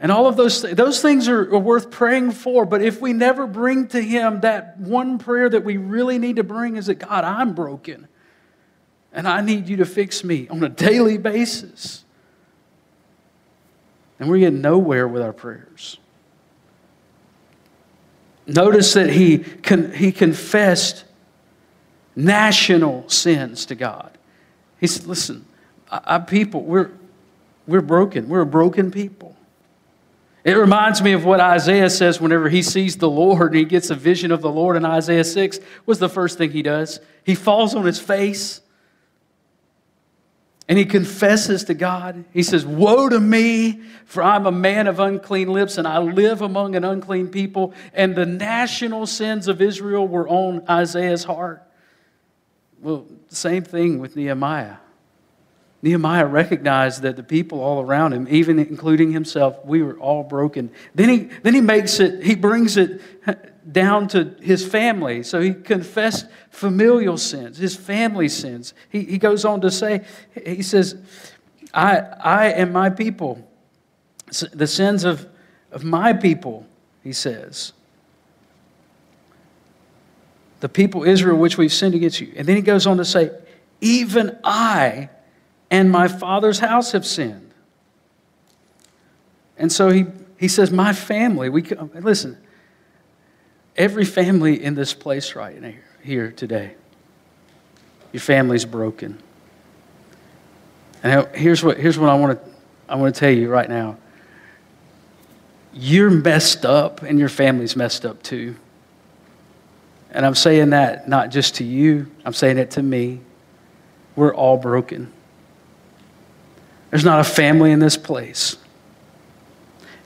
And 0.00 0.10
all 0.10 0.26
of 0.26 0.38
those, 0.38 0.62
th- 0.62 0.74
those 0.74 1.02
things 1.02 1.28
are, 1.28 1.54
are 1.54 1.58
worth 1.58 1.90
praying 1.90 2.30
for. 2.30 2.64
But 2.64 2.80
if 2.80 3.02
we 3.02 3.12
never 3.12 3.46
bring 3.46 3.88
to 3.88 4.00
Him 4.00 4.40
that 4.40 4.78
one 4.78 5.18
prayer 5.18 5.50
that 5.50 5.64
we 5.64 5.76
really 5.76 6.18
need 6.18 6.36
to 6.36 6.44
bring 6.44 6.76
is 6.76 6.86
that, 6.86 6.94
God, 6.94 7.22
I'm 7.24 7.54
broken. 7.54 8.08
And 9.12 9.28
I 9.28 9.42
need 9.42 9.68
you 9.68 9.76
to 9.76 9.84
fix 9.84 10.24
me 10.24 10.48
on 10.48 10.64
a 10.64 10.70
daily 10.70 11.18
basis. 11.18 12.06
And 14.18 14.30
we're 14.30 14.38
getting 14.38 14.62
nowhere 14.62 15.06
with 15.06 15.20
our 15.20 15.34
prayers. 15.34 15.98
Notice 18.54 18.94
that 18.94 19.10
he, 19.10 19.38
con- 19.38 19.92
he 19.92 20.10
confessed 20.10 21.04
national 22.16 23.08
sins 23.08 23.64
to 23.66 23.74
God. 23.74 24.16
He 24.80 24.86
said, 24.86 25.06
Listen, 25.06 25.46
our 25.90 26.20
people, 26.20 26.62
we're, 26.62 26.90
we're 27.66 27.80
broken. 27.80 28.28
We're 28.28 28.40
a 28.40 28.46
broken 28.46 28.90
people. 28.90 29.36
It 30.42 30.54
reminds 30.54 31.02
me 31.02 31.12
of 31.12 31.24
what 31.24 31.38
Isaiah 31.38 31.90
says 31.90 32.20
whenever 32.20 32.48
he 32.48 32.62
sees 32.62 32.96
the 32.96 33.10
Lord 33.10 33.52
and 33.52 33.56
he 33.56 33.64
gets 33.64 33.90
a 33.90 33.94
vision 33.94 34.32
of 34.32 34.40
the 34.40 34.50
Lord 34.50 34.76
in 34.76 34.84
Isaiah 34.84 35.24
6. 35.24 35.60
Was 35.86 35.98
the 35.98 36.08
first 36.08 36.38
thing 36.38 36.50
he 36.50 36.62
does? 36.62 36.98
He 37.24 37.34
falls 37.34 37.74
on 37.74 37.84
his 37.84 38.00
face 38.00 38.62
and 40.70 40.78
he 40.78 40.84
confesses 40.84 41.64
to 41.64 41.74
God. 41.74 42.24
He 42.32 42.44
says, 42.44 42.64
Woe 42.64 43.08
to 43.08 43.18
me, 43.18 43.82
for 44.04 44.22
I'm 44.22 44.46
a 44.46 44.52
man 44.52 44.86
of 44.86 45.00
unclean 45.00 45.52
lips, 45.52 45.78
and 45.78 45.88
I 45.88 45.98
live 45.98 46.42
among 46.42 46.76
an 46.76 46.84
unclean 46.84 47.26
people. 47.26 47.74
And 47.92 48.14
the 48.14 48.24
national 48.24 49.06
sins 49.06 49.48
of 49.48 49.60
Israel 49.60 50.06
were 50.06 50.28
on 50.28 50.64
Isaiah's 50.70 51.24
heart. 51.24 51.60
Well, 52.80 53.04
same 53.30 53.64
thing 53.64 53.98
with 53.98 54.14
Nehemiah. 54.14 54.76
Nehemiah 55.82 56.26
recognized 56.26 57.02
that 57.02 57.16
the 57.16 57.24
people 57.24 57.58
all 57.58 57.82
around 57.82 58.12
him, 58.12 58.28
even 58.30 58.60
including 58.60 59.10
himself, 59.10 59.64
we 59.64 59.82
were 59.82 59.98
all 59.98 60.22
broken. 60.22 60.70
Then 60.94 61.08
he, 61.08 61.18
then 61.42 61.54
he 61.54 61.60
makes 61.60 61.98
it, 61.98 62.22
he 62.22 62.36
brings 62.36 62.76
it 62.76 63.02
down 63.70 64.08
to 64.08 64.34
his 64.40 64.66
family. 64.66 65.22
So 65.22 65.40
he 65.40 65.54
confessed 65.54 66.26
familial 66.50 67.16
sins, 67.16 67.58
his 67.58 67.76
family 67.76 68.28
sins. 68.28 68.74
He, 68.88 69.04
he 69.04 69.18
goes 69.18 69.44
on 69.44 69.60
to 69.60 69.70
say, 69.70 70.04
he 70.44 70.62
says, 70.62 70.96
I, 71.72 71.98
I 71.98 72.46
and 72.48 72.72
my 72.72 72.90
people, 72.90 73.46
the 74.52 74.66
sins 74.66 75.04
of, 75.04 75.28
of 75.70 75.84
my 75.84 76.12
people, 76.12 76.66
he 77.02 77.12
says. 77.12 77.72
The 80.60 80.68
people 80.68 81.04
Israel, 81.04 81.38
which 81.38 81.56
we've 81.56 81.72
sinned 81.72 81.94
against 81.94 82.20
you. 82.20 82.32
And 82.36 82.46
then 82.46 82.56
he 82.56 82.62
goes 82.62 82.86
on 82.86 82.96
to 82.98 83.04
say, 83.04 83.30
even 83.80 84.38
I 84.44 85.08
and 85.70 85.90
my 85.90 86.08
father's 86.08 86.58
house 86.58 86.92
have 86.92 87.06
sinned. 87.06 87.52
And 89.56 89.70
so 89.70 89.90
he, 89.90 90.06
he 90.38 90.48
says, 90.48 90.70
My 90.70 90.92
family, 90.92 91.48
we 91.48 91.62
listen, 91.62 92.38
every 93.76 94.04
family 94.04 94.62
in 94.62 94.74
this 94.74 94.94
place 94.94 95.34
right 95.34 95.60
now, 95.60 95.74
here 96.02 96.30
today, 96.30 96.74
your 98.12 98.20
family's 98.20 98.64
broken. 98.64 99.18
And 101.02 101.28
here's 101.34 101.62
what, 101.62 101.78
here's 101.78 101.98
what 101.98 102.10
I 102.10 102.14
want 102.14 102.42
to 102.42 102.50
I 102.90 102.96
want 102.96 103.14
to 103.14 103.18
tell 103.18 103.30
you 103.30 103.48
right 103.48 103.68
now. 103.68 103.96
You're 105.72 106.10
messed 106.10 106.66
up 106.66 107.02
and 107.02 107.20
your 107.20 107.28
family's 107.28 107.76
messed 107.76 108.04
up 108.04 108.20
too. 108.20 108.56
And 110.10 110.26
I'm 110.26 110.34
saying 110.34 110.70
that 110.70 111.08
not 111.08 111.30
just 111.30 111.54
to 111.56 111.64
you, 111.64 112.10
I'm 112.24 112.32
saying 112.32 112.58
it 112.58 112.72
to 112.72 112.82
me. 112.82 113.20
We're 114.16 114.34
all 114.34 114.56
broken. 114.56 115.12
There's 116.90 117.04
not 117.04 117.20
a 117.20 117.24
family 117.24 117.70
in 117.70 117.78
this 117.78 117.96
place. 117.96 118.56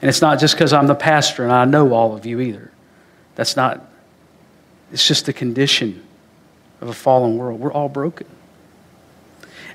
And 0.02 0.10
it's 0.10 0.20
not 0.20 0.38
just 0.38 0.54
because 0.54 0.74
I'm 0.74 0.86
the 0.86 0.94
pastor 0.94 1.42
and 1.42 1.52
I 1.52 1.64
know 1.64 1.94
all 1.94 2.14
of 2.14 2.26
you 2.26 2.38
either. 2.40 2.70
That's 3.34 3.56
not, 3.56 3.84
it's 4.92 5.06
just 5.06 5.26
the 5.26 5.32
condition 5.32 6.02
of 6.80 6.88
a 6.88 6.92
fallen 6.92 7.36
world. 7.36 7.60
We're 7.60 7.72
all 7.72 7.88
broken. 7.88 8.26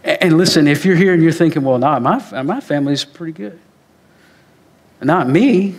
And 0.04 0.38
listen, 0.38 0.68
if 0.68 0.86
you're 0.86 0.96
here 0.96 1.14
and 1.14 1.22
you're 1.22 1.32
thinking, 1.32 1.64
well, 1.64 1.78
no, 1.78 2.00
my, 2.00 2.44
my 2.44 2.62
family's 2.62 3.04
pretty 3.04 3.34
good. 3.34 3.60
Not 5.02 5.28
me. 5.28 5.76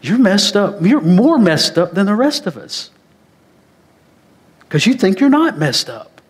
You're 0.00 0.18
messed 0.18 0.56
up. 0.56 0.80
You're 0.80 1.00
more 1.00 1.38
messed 1.38 1.78
up 1.78 1.92
than 1.92 2.06
the 2.06 2.14
rest 2.14 2.46
of 2.46 2.56
us. 2.56 2.90
Because 4.60 4.86
you 4.86 4.94
think 4.94 5.20
you're 5.20 5.30
not 5.30 5.58
messed 5.58 5.88
up. 5.88 6.20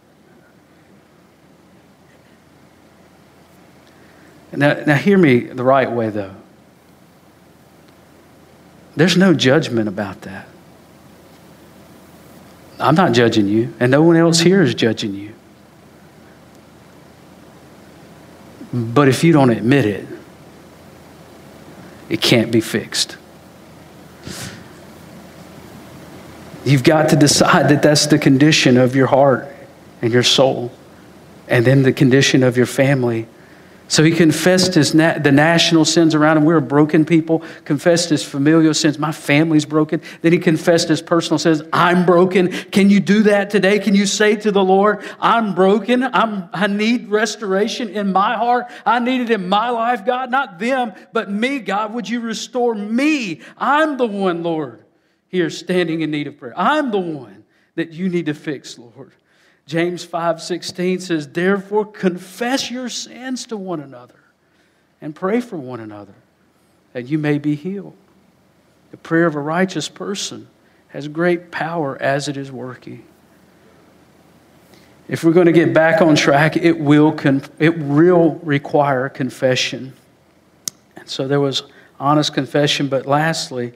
Now, 4.52 4.74
now, 4.86 4.94
hear 4.94 5.18
me 5.18 5.40
the 5.40 5.64
right 5.64 5.90
way, 5.90 6.08
though. 6.08 6.34
There's 8.96 9.16
no 9.16 9.34
judgment 9.34 9.88
about 9.88 10.22
that. 10.22 10.48
I'm 12.80 12.94
not 12.94 13.12
judging 13.12 13.46
you, 13.46 13.74
and 13.78 13.90
no 13.90 14.02
one 14.02 14.16
else 14.16 14.40
here 14.40 14.62
is 14.62 14.74
judging 14.74 15.14
you. 15.14 15.32
But 18.72 19.08
if 19.08 19.22
you 19.22 19.32
don't 19.32 19.50
admit 19.50 19.84
it, 19.84 20.06
it 22.08 22.20
can't 22.20 22.50
be 22.50 22.60
fixed. 22.60 23.16
You've 26.64 26.84
got 26.84 27.10
to 27.10 27.16
decide 27.16 27.68
that 27.68 27.82
that's 27.82 28.06
the 28.06 28.18
condition 28.18 28.76
of 28.76 28.96
your 28.96 29.06
heart 29.06 29.46
and 30.02 30.12
your 30.12 30.22
soul, 30.22 30.72
and 31.48 31.64
then 31.64 31.82
the 31.82 31.92
condition 31.92 32.42
of 32.42 32.56
your 32.56 32.66
family 32.66 33.28
so 33.88 34.02
he 34.02 34.10
confessed 34.10 34.74
his 34.74 34.94
na- 34.94 35.18
the 35.18 35.30
national 35.30 35.84
sins 35.84 36.14
around 36.14 36.38
him. 36.38 36.44
We 36.44 36.54
are 36.54 36.60
broken 36.60 37.04
people. 37.04 37.44
Confessed 37.64 38.10
his 38.10 38.24
familial 38.24 38.74
sins. 38.74 38.98
My 38.98 39.12
family's 39.12 39.64
broken. 39.64 40.02
Then 40.22 40.32
he 40.32 40.38
confessed 40.38 40.88
his 40.88 41.00
personal 41.00 41.38
sins. 41.38 41.62
I'm 41.72 42.04
broken. 42.04 42.48
Can 42.48 42.90
you 42.90 42.98
do 42.98 43.22
that 43.24 43.50
today? 43.50 43.78
Can 43.78 43.94
you 43.94 44.06
say 44.06 44.34
to 44.36 44.50
the 44.50 44.64
Lord, 44.64 45.04
I'm 45.20 45.54
broken. 45.54 46.02
I'm, 46.02 46.48
I 46.52 46.66
need 46.66 47.08
restoration 47.08 47.88
in 47.90 48.12
my 48.12 48.36
heart. 48.36 48.66
I 48.84 48.98
need 48.98 49.20
it 49.20 49.30
in 49.30 49.48
my 49.48 49.70
life, 49.70 50.04
God. 50.04 50.30
Not 50.32 50.58
them, 50.58 50.92
but 51.12 51.30
me, 51.30 51.60
God. 51.60 51.94
Would 51.94 52.08
you 52.08 52.20
restore 52.20 52.74
me? 52.74 53.40
I'm 53.56 53.96
the 53.96 54.06
one, 54.06 54.42
Lord, 54.42 54.84
here 55.28 55.48
standing 55.48 56.00
in 56.00 56.10
need 56.10 56.26
of 56.26 56.38
prayer. 56.38 56.54
I'm 56.56 56.90
the 56.90 56.98
one 56.98 57.44
that 57.76 57.92
you 57.92 58.08
need 58.08 58.26
to 58.26 58.34
fix, 58.34 58.78
Lord. 58.78 59.12
James 59.66 60.04
5:16 60.04 61.00
says, 61.00 61.28
"Therefore 61.28 61.84
confess 61.84 62.70
your 62.70 62.88
sins 62.88 63.46
to 63.46 63.56
one 63.56 63.80
another 63.80 64.14
and 65.00 65.14
pray 65.14 65.40
for 65.40 65.56
one 65.56 65.80
another 65.80 66.14
that 66.92 67.08
you 67.08 67.18
may 67.18 67.38
be 67.38 67.54
healed." 67.56 67.96
The 68.92 68.96
prayer 68.96 69.26
of 69.26 69.34
a 69.34 69.40
righteous 69.40 69.88
person 69.88 70.46
has 70.88 71.08
great 71.08 71.50
power 71.50 72.00
as 72.00 72.28
it 72.28 72.36
is 72.36 72.52
working. 72.52 73.04
If 75.08 75.22
we're 75.22 75.32
going 75.32 75.46
to 75.46 75.52
get 75.52 75.72
back 75.72 76.00
on 76.00 76.16
track, 76.16 76.56
it 76.56 76.80
will, 76.80 77.12
con- 77.12 77.42
it 77.58 77.78
will 77.78 78.40
require 78.42 79.08
confession. 79.08 79.92
And 80.96 81.08
so 81.08 81.28
there 81.28 81.40
was 81.40 81.62
honest 82.00 82.34
confession, 82.34 82.88
but 82.88 83.06
lastly, 83.06 83.74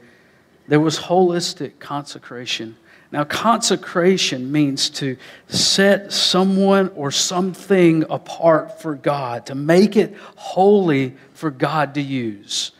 there 0.66 0.80
was 0.80 0.98
holistic 0.98 1.78
consecration. 1.78 2.76
Now, 3.12 3.24
consecration 3.24 4.52
means 4.52 4.88
to 4.90 5.16
set 5.48 6.12
someone 6.12 6.90
or 6.94 7.10
something 7.10 8.04
apart 8.08 8.80
for 8.80 8.94
God, 8.94 9.46
to 9.46 9.54
make 9.56 9.96
it 9.96 10.14
holy 10.36 11.16
for 11.34 11.50
God 11.50 11.94
to 11.94 12.00
use. 12.00 12.70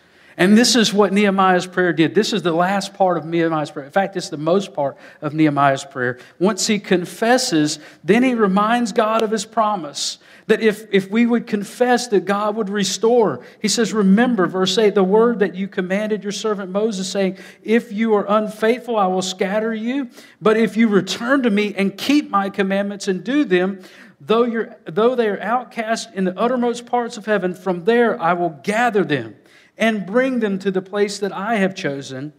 And 0.40 0.57
this 0.57 0.74
is 0.74 0.94
what 0.94 1.12
Nehemiah's 1.12 1.66
prayer 1.66 1.92
did. 1.92 2.14
This 2.14 2.33
is 2.33 2.40
the 2.40 2.50
last 2.50 2.94
part 2.94 3.18
of 3.18 3.26
Nehemiah's 3.26 3.70
prayer. 3.70 3.85
In 3.85 3.92
fact, 3.92 4.16
it's 4.16 4.31
the 4.31 4.38
most 4.38 4.72
part 4.72 4.96
of 5.20 5.35
Nehemiah's 5.35 5.85
prayer. 5.85 6.18
Once 6.38 6.66
he 6.66 6.79
confesses, 6.79 7.79
then 8.03 8.22
he 8.22 8.33
reminds 8.33 8.90
God 8.90 9.20
of 9.22 9.31
his 9.31 9.44
promise 9.44 10.16
that 10.46 10.62
if, 10.62 10.87
if 10.92 11.11
we 11.11 11.26
would 11.26 11.46
confess 11.46 12.09
that 12.09 12.24
God 12.24 12.57
would 12.57 12.70
restore. 12.70 13.44
He 13.61 13.68
says, 13.68 13.92
Remember, 13.92 14.46
verse 14.46 14.79
8, 14.79 14.94
the 14.94 15.05
word 15.05 15.40
that 15.40 15.55
you 15.55 15.68
commanded 15.68 16.22
your 16.22 16.33
servant 16.33 16.70
Moses, 16.70 17.07
saying, 17.07 17.37
If 17.62 17.92
you 17.92 18.14
are 18.14 18.24
unfaithful, 18.26 18.96
I 18.96 19.09
will 19.09 19.20
scatter 19.20 19.74
you. 19.74 20.09
But 20.40 20.57
if 20.57 20.74
you 20.74 20.88
return 20.88 21.42
to 21.42 21.50
me 21.50 21.74
and 21.74 21.98
keep 21.98 22.31
my 22.31 22.48
commandments 22.48 23.09
and 23.09 23.22
do 23.22 23.44
them, 23.44 23.83
though, 24.22 24.44
you're, 24.44 24.74
though 24.87 25.14
they 25.14 25.29
are 25.29 25.40
outcast 25.42 26.14
in 26.14 26.24
the 26.24 26.38
uttermost 26.40 26.87
parts 26.87 27.18
of 27.18 27.26
heaven, 27.26 27.53
from 27.53 27.85
there 27.85 28.18
I 28.18 28.33
will 28.33 28.59
gather 28.64 29.05
them 29.05 29.37
and 29.81 30.07
bring 30.07 30.40
them 30.40 30.59
to 30.61 30.71
the 30.71 30.83
place 30.83 31.19
that 31.19 31.33
I 31.33 31.57
have 31.57 31.75
chosen 31.75 32.35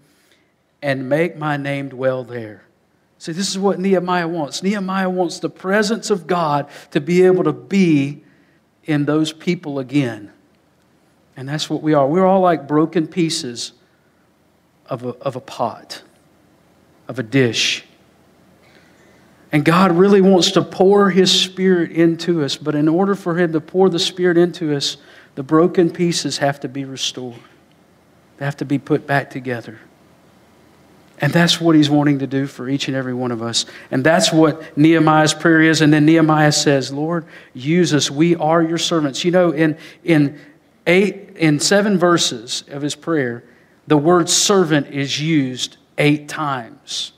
and 0.82 1.10
make 1.10 1.36
my 1.36 1.58
name 1.58 1.90
dwell 1.90 2.24
there. 2.24 2.64
See, 3.18 3.34
this 3.34 3.50
is 3.50 3.58
what 3.60 3.80
Nehemiah 3.80 4.28
wants. 4.28 4.64
Nehemiah 4.64 5.10
wants 5.10 5.40
the 5.40 5.50
presence 5.50 6.10
of 6.10 6.28
God 6.28 6.70
to 6.92 7.02
be 7.02 7.24
able 7.24 7.44
to 7.44 7.52
be 7.52 8.24
in 8.86 9.06
those 9.06 9.34
people 9.34 9.80
again. 9.80 10.32
And 11.36 11.50
that's 11.50 11.70
what 11.70 11.82
we 11.82 11.94
are. 11.94 12.08
We're 12.08 12.26
all 12.26 12.42
like 12.42 12.68
broken 12.68 13.08
pieces 13.08 13.74
of 14.86 15.04
a, 15.04 15.10
of 15.10 15.36
a 15.36 15.40
pot, 15.40 16.04
of 17.08 17.20
a 17.20 17.24
dish. 17.24 17.86
And 19.52 19.66
God 19.66 19.92
really 19.92 20.22
wants 20.22 20.52
to 20.52 20.62
pour 20.62 21.10
His 21.10 21.32
Spirit 21.32 21.92
into 21.92 22.44
us, 22.44 22.56
but 22.56 22.76
in 22.76 22.88
order 22.88 23.16
for 23.16 23.38
Him 23.38 23.52
to 23.54 23.62
pour 23.62 23.90
the 23.90 24.00
Spirit 24.00 24.38
into 24.38 24.76
us, 24.76 24.98
the 25.36 25.44
broken 25.44 25.90
pieces 25.90 26.38
have 26.38 26.60
to 26.62 26.70
be 26.70 26.86
restored, 26.86 27.40
they 28.38 28.46
have 28.46 28.58
to 28.58 28.66
be 28.66 28.80
put 28.80 29.08
back 29.08 29.30
together. 29.30 29.80
And 31.22 31.32
that's 31.32 31.62
what 31.62 31.76
he's 31.76 31.90
wanting 31.90 32.18
to 32.20 32.28
do 32.28 32.48
for 32.48 32.68
each 32.68 32.88
and 32.88 32.98
every 32.98 33.14
one 33.14 33.32
of 33.32 33.44
us. 33.44 33.68
And 33.92 34.04
that's 34.04 34.34
what 34.34 34.76
Nehemiah's 34.76 35.36
prayer 35.36 35.62
is. 35.62 35.82
And 35.82 35.94
then 35.94 36.04
Nehemiah 36.04 36.52
says, 36.52 36.92
Lord, 36.92 37.26
use 37.54 37.94
us. 37.94 38.10
We 38.10 38.36
are 38.38 38.64
your 38.64 38.80
servants. 38.80 39.24
You 39.24 39.30
know, 39.30 39.52
in, 39.52 39.78
in 40.04 40.40
eight, 40.88 41.38
in 41.38 41.60
seven 41.60 42.00
verses 42.00 42.64
of 42.70 42.82
his 42.82 42.96
prayer, 42.96 43.44
the 43.86 43.98
word 43.98 44.30
servant 44.30 44.88
is 44.88 45.22
used 45.22 45.78
eight 46.00 46.28
times. 46.28 47.14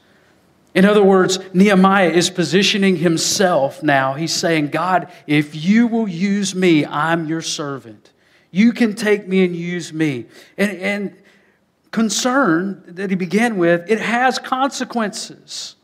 In 0.76 0.86
other 0.86 1.04
words, 1.04 1.38
Nehemiah 1.54 2.10
is 2.10 2.30
positioning 2.30 2.96
himself 2.96 3.84
now. 3.84 4.14
He's 4.14 4.34
saying, 4.34 4.70
God, 4.70 5.12
if 5.28 5.56
you 5.56 5.88
will 5.88 6.08
use 6.08 6.56
me, 6.56 6.86
I'm 6.86 7.28
your 7.28 7.42
servant. 7.42 8.12
You 8.50 8.72
can 8.72 8.96
take 8.96 9.28
me 9.28 9.46
and 9.46 9.56
use 9.56 9.94
me. 9.94 10.26
And, 10.58 10.72
and 10.78 11.16
concern 11.92 12.84
that 12.88 13.12
he 13.12 13.16
began 13.16 13.58
with, 13.58 13.90
it 13.90 14.00
has 14.00 14.40
consequences. 14.40 15.76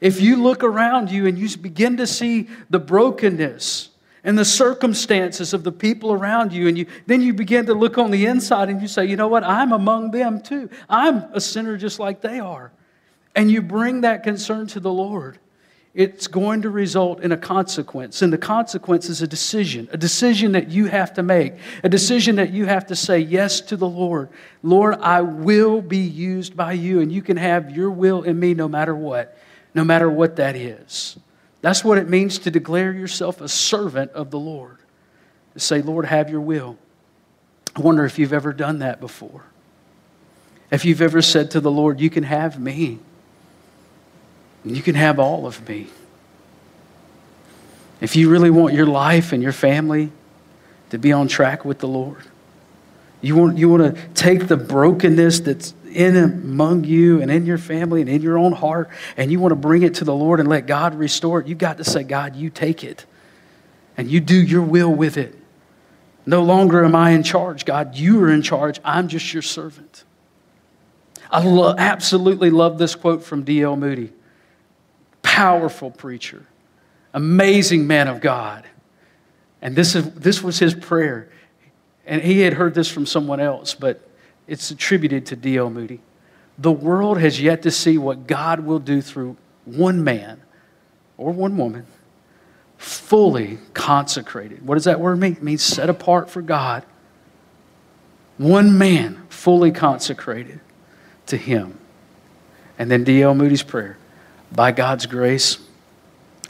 If 0.00 0.20
you 0.20 0.36
look 0.36 0.64
around 0.64 1.10
you 1.10 1.26
and 1.26 1.38
you 1.38 1.54
begin 1.58 1.98
to 1.98 2.06
see 2.06 2.48
the 2.70 2.80
brokenness 2.80 3.90
and 4.24 4.38
the 4.38 4.44
circumstances 4.44 5.52
of 5.52 5.62
the 5.62 5.72
people 5.72 6.12
around 6.12 6.52
you, 6.52 6.68
and 6.68 6.78
you, 6.78 6.86
then 7.06 7.20
you 7.20 7.34
begin 7.34 7.66
to 7.66 7.74
look 7.74 7.98
on 7.98 8.10
the 8.10 8.26
inside 8.26 8.68
and 8.68 8.80
you 8.80 8.88
say, 8.88 9.04
you 9.04 9.16
know 9.16 9.28
what, 9.28 9.44
I'm 9.44 9.72
among 9.72 10.10
them 10.10 10.40
too. 10.40 10.70
I'm 10.88 11.18
a 11.32 11.40
sinner 11.40 11.76
just 11.76 11.98
like 11.98 12.20
they 12.20 12.40
are. 12.40 12.72
And 13.34 13.50
you 13.50 13.62
bring 13.62 14.02
that 14.02 14.22
concern 14.22 14.66
to 14.68 14.80
the 14.80 14.92
Lord 14.92 15.38
it's 15.94 16.26
going 16.26 16.62
to 16.62 16.70
result 16.70 17.20
in 17.20 17.32
a 17.32 17.36
consequence. 17.36 18.22
And 18.22 18.32
the 18.32 18.38
consequence 18.38 19.10
is 19.10 19.20
a 19.20 19.26
decision, 19.26 19.88
a 19.92 19.98
decision 19.98 20.52
that 20.52 20.68
you 20.70 20.86
have 20.86 21.12
to 21.14 21.22
make, 21.22 21.54
a 21.84 21.88
decision 21.88 22.36
that 22.36 22.50
you 22.50 22.64
have 22.64 22.86
to 22.86 22.96
say 22.96 23.18
yes 23.18 23.60
to 23.62 23.76
the 23.76 23.88
Lord. 23.88 24.30
Lord, 24.62 24.94
I 25.00 25.20
will 25.20 25.82
be 25.82 25.98
used 25.98 26.56
by 26.56 26.72
you, 26.72 27.00
and 27.00 27.12
you 27.12 27.20
can 27.20 27.36
have 27.36 27.76
your 27.76 27.90
will 27.90 28.22
in 28.22 28.40
me 28.40 28.54
no 28.54 28.68
matter 28.68 28.94
what, 28.94 29.36
no 29.74 29.84
matter 29.84 30.10
what 30.10 30.36
that 30.36 30.56
is. 30.56 31.18
That's 31.60 31.84
what 31.84 31.98
it 31.98 32.08
means 32.08 32.38
to 32.40 32.50
declare 32.50 32.92
yourself 32.92 33.42
a 33.42 33.48
servant 33.48 34.12
of 34.12 34.30
the 34.30 34.38
Lord. 34.38 34.78
To 35.52 35.60
say, 35.60 35.82
Lord, 35.82 36.06
have 36.06 36.30
your 36.30 36.40
will. 36.40 36.78
I 37.76 37.80
wonder 37.80 38.06
if 38.06 38.18
you've 38.18 38.32
ever 38.32 38.54
done 38.54 38.78
that 38.78 38.98
before. 38.98 39.44
If 40.70 40.86
you've 40.86 41.02
ever 41.02 41.20
said 41.20 41.50
to 41.50 41.60
the 41.60 41.70
Lord, 41.70 42.00
You 42.00 42.08
can 42.08 42.24
have 42.24 42.58
me. 42.58 42.98
You 44.64 44.82
can 44.82 44.94
have 44.94 45.18
all 45.18 45.46
of 45.46 45.68
me. 45.68 45.88
If 48.00 48.16
you 48.16 48.30
really 48.30 48.50
want 48.50 48.74
your 48.74 48.86
life 48.86 49.32
and 49.32 49.42
your 49.42 49.52
family 49.52 50.10
to 50.90 50.98
be 50.98 51.12
on 51.12 51.28
track 51.28 51.64
with 51.64 51.78
the 51.78 51.88
Lord, 51.88 52.24
you 53.20 53.36
want, 53.36 53.58
you 53.58 53.68
want 53.68 53.94
to 53.94 54.08
take 54.14 54.48
the 54.48 54.56
brokenness 54.56 55.40
that's 55.40 55.74
in 55.92 56.16
among 56.16 56.84
you 56.84 57.20
and 57.20 57.30
in 57.30 57.46
your 57.46 57.58
family 57.58 58.00
and 58.00 58.10
in 58.10 58.22
your 58.22 58.38
own 58.38 58.52
heart, 58.52 58.88
and 59.16 59.30
you 59.30 59.38
want 59.38 59.52
to 59.52 59.56
bring 59.56 59.82
it 59.82 59.94
to 59.94 60.04
the 60.04 60.14
Lord 60.14 60.40
and 60.40 60.48
let 60.48 60.66
God 60.66 60.94
restore 60.94 61.40
it, 61.40 61.46
you 61.46 61.54
got 61.54 61.78
to 61.78 61.84
say, 61.84 62.02
God, 62.02 62.34
you 62.34 62.50
take 62.50 62.82
it 62.82 63.04
and 63.96 64.10
you 64.10 64.20
do 64.20 64.34
your 64.34 64.62
will 64.62 64.92
with 64.92 65.16
it. 65.16 65.38
No 66.24 66.42
longer 66.42 66.84
am 66.84 66.94
I 66.94 67.10
in 67.10 67.22
charge, 67.22 67.64
God. 67.64 67.96
You 67.96 68.22
are 68.22 68.30
in 68.30 68.42
charge. 68.42 68.80
I'm 68.84 69.08
just 69.08 69.32
your 69.32 69.42
servant. 69.42 70.04
I 71.30 71.42
lo- 71.42 71.74
absolutely 71.76 72.50
love 72.50 72.78
this 72.78 72.94
quote 72.94 73.22
from 73.24 73.42
D.L. 73.42 73.76
Moody 73.76 74.12
powerful 75.32 75.90
preacher, 75.90 76.44
amazing 77.14 77.86
man 77.86 78.06
of 78.06 78.20
God. 78.20 78.66
And 79.62 79.74
this, 79.74 79.94
is, 79.94 80.12
this 80.12 80.42
was 80.42 80.58
his 80.58 80.74
prayer. 80.74 81.30
And 82.04 82.20
he 82.20 82.40
had 82.40 82.52
heard 82.52 82.74
this 82.74 82.88
from 82.88 83.06
someone 83.06 83.40
else, 83.40 83.74
but 83.74 84.06
it's 84.46 84.70
attributed 84.70 85.24
to 85.26 85.36
D.L. 85.36 85.70
Moody. 85.70 86.00
The 86.58 86.70
world 86.70 87.18
has 87.18 87.40
yet 87.40 87.62
to 87.62 87.70
see 87.70 87.96
what 87.96 88.26
God 88.26 88.60
will 88.60 88.78
do 88.78 89.00
through 89.00 89.38
one 89.64 90.04
man 90.04 90.42
or 91.16 91.32
one 91.32 91.56
woman 91.56 91.86
fully 92.76 93.58
consecrated. 93.72 94.66
What 94.66 94.74
does 94.74 94.84
that 94.84 95.00
word 95.00 95.18
mean? 95.18 95.32
It 95.32 95.42
means 95.42 95.62
set 95.62 95.88
apart 95.88 96.28
for 96.28 96.42
God. 96.42 96.84
One 98.36 98.76
man 98.76 99.22
fully 99.30 99.70
consecrated 99.70 100.60
to 101.26 101.38
Him. 101.38 101.78
And 102.78 102.90
then 102.90 103.02
D.L. 103.02 103.34
Moody's 103.34 103.62
prayer 103.62 103.96
by 104.54 104.72
God's 104.72 105.06
grace, 105.06 105.58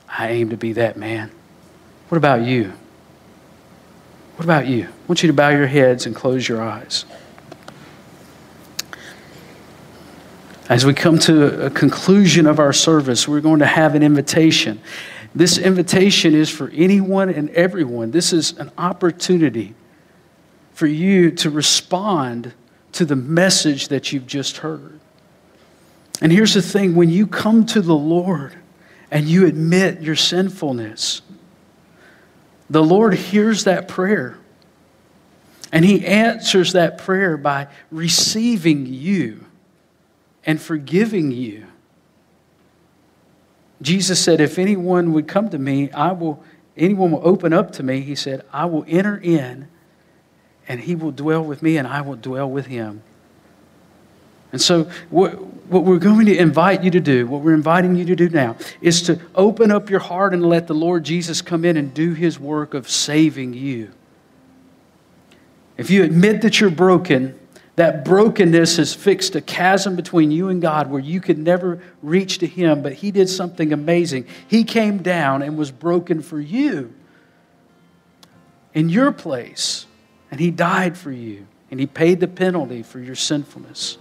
I 0.09 0.29
aim 0.29 0.51
to 0.51 0.57
be 0.57 0.75
that 0.75 0.97
man. 0.97 1.31
What 2.09 2.19
about 2.19 2.43
you? 2.43 2.73
What 4.37 4.45
about 4.45 4.67
you? 4.67 4.85
I 4.85 5.07
want 5.09 5.23
you 5.23 5.29
to 5.29 5.33
bow 5.33 5.51
your 5.51 5.67
heads 5.67 6.07
and 6.07 6.15
close 6.15 6.49
your 6.49 6.62
eyes. 6.62 7.05
As 10.69 10.87
we 10.87 10.95
come 10.95 11.19
to 11.21 11.67
a 11.67 11.71
conclusion 11.71 12.47
of 12.47 12.59
our 12.59 12.73
service, 12.73 13.29
we're 13.29 13.41
going 13.41 13.61
to 13.61 13.67
have 13.67 13.95
an 13.95 14.03
invitation. 14.03 14.81
This 15.35 15.59
invitation 15.59 16.35
is 16.35 16.51
for 16.51 16.71
anyone 16.75 17.31
and 17.31 17.51
everyone. 17.51 18.11
This 18.11 18.33
is 18.33 18.59
an 18.59 18.71
opportunity 18.79 19.75
for 20.73 20.87
you 20.87 21.31
to 21.33 21.51
respond 21.51 22.53
to 22.93 23.05
the 23.05 23.17
message 23.17 23.88
that 23.88 24.12
you've 24.12 24.27
just 24.27 24.59
heard. 24.59 25.01
And 26.23 26.31
here's 26.31 26.55
the 26.55 26.63
thing 26.63 26.95
when 26.95 27.11
you 27.11 27.27
come 27.27 27.67
to 27.67 27.83
the 27.83 27.97
Lord 27.97 28.55
and 29.11 29.29
you 29.29 29.45
admit 29.45 30.01
your 30.01 30.15
sinfulness, 30.15 31.21
the 32.71 32.83
Lord 32.83 33.15
hears 33.15 33.65
that 33.65 33.89
prayer. 33.89 34.39
And 35.73 35.85
He 35.85 36.07
answers 36.07 36.75
that 36.75 36.99
prayer 36.99 37.37
by 37.37 37.67
receiving 37.91 38.87
you 38.87 39.45
and 40.47 40.63
forgiving 40.63 41.33
you. 41.33 41.67
Jesus 43.83 44.23
said, 44.23 44.41
If 44.41 44.61
anyone 44.61 45.13
would 45.13 45.27
come 45.27 45.51
to 45.51 45.59
me, 45.59 45.91
I 45.91 46.13
will, 46.13 46.45
anyone 46.77 47.11
will 47.11 47.27
open 47.27 47.53
up 47.53 47.73
to 47.73 47.83
me, 47.83 48.01
he 48.01 48.15
said, 48.15 48.45
I 48.53 48.67
will 48.67 48.85
enter 48.87 49.17
in 49.17 49.67
and 50.69 50.81
he 50.81 50.95
will 50.95 51.11
dwell 51.11 51.43
with 51.43 51.63
me 51.65 51.79
and 51.79 51.89
I 51.89 52.01
will 52.01 52.15
dwell 52.15 52.49
with 52.49 52.67
him. 52.67 53.03
And 54.53 54.61
so, 54.61 54.85
what, 55.09 55.62
what 55.73 55.85
we're 55.85 55.99
going 55.99 56.27
to 56.27 56.37
invite 56.37 56.85
you 56.85 56.91
to 56.91 57.01
do, 57.01 57.27
what 57.27 57.41
we're 57.41 57.55
inviting 57.55 57.97
you 57.97 58.05
to 58.05 58.15
do 58.15 58.29
now, 58.29 58.57
is 58.81 59.03
to 59.03 59.19
open 59.35 59.71
up 59.71 59.89
your 59.89 60.01
heart 60.01 60.35
and 60.35 60.45
let 60.45 60.67
the 60.67 60.75
Lord 60.75 61.05
Jesus 61.05 61.41
come 61.41 61.65
in 61.65 61.77
and 61.77 61.95
do 61.95 62.13
his 62.13 62.39
work 62.39 62.75
of 62.75 62.89
saving 62.89 63.55
you. 63.55 63.91
If 65.79 65.91
you 65.91 66.05
admit 66.05 66.43
that 66.43 66.61
you're 66.61 66.71
broken, 66.71 67.39
that 67.77 68.05
brokenness 68.05 68.77
has 68.77 68.93
fixed 68.95 69.35
a 69.35 69.41
chasm 69.41 69.97
between 69.97 70.31
you 70.31 70.49
and 70.49 70.61
God 70.61 70.91
where 70.91 71.01
you 71.01 71.21
could 71.21 71.39
never 71.39 71.81
reach 72.03 72.39
to 72.39 72.47
Him, 72.47 72.83
but 72.83 72.93
He 72.93 73.11
did 73.11 73.31
something 73.31 73.73
amazing. 73.73 74.27
He 74.47 74.65
came 74.65 74.99
down 74.99 75.41
and 75.41 75.57
was 75.57 75.71
broken 75.71 76.21
for 76.21 76.39
you 76.39 76.93
in 78.75 78.91
your 78.91 79.11
place, 79.11 79.87
and 80.31 80.39
He 80.39 80.51
died 80.51 80.99
for 80.99 81.11
you, 81.11 81.47
and 81.71 81.81
He 81.81 81.87
paid 81.87 82.21
the 82.21 82.29
penalty 82.29 82.83
for 82.83 82.99
your 82.99 83.17
sinfulness 83.17 83.97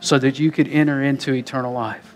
so 0.00 0.18
that 0.18 0.38
you 0.38 0.50
could 0.50 0.68
enter 0.68 1.02
into 1.02 1.32
eternal 1.32 1.72
life. 1.72 2.14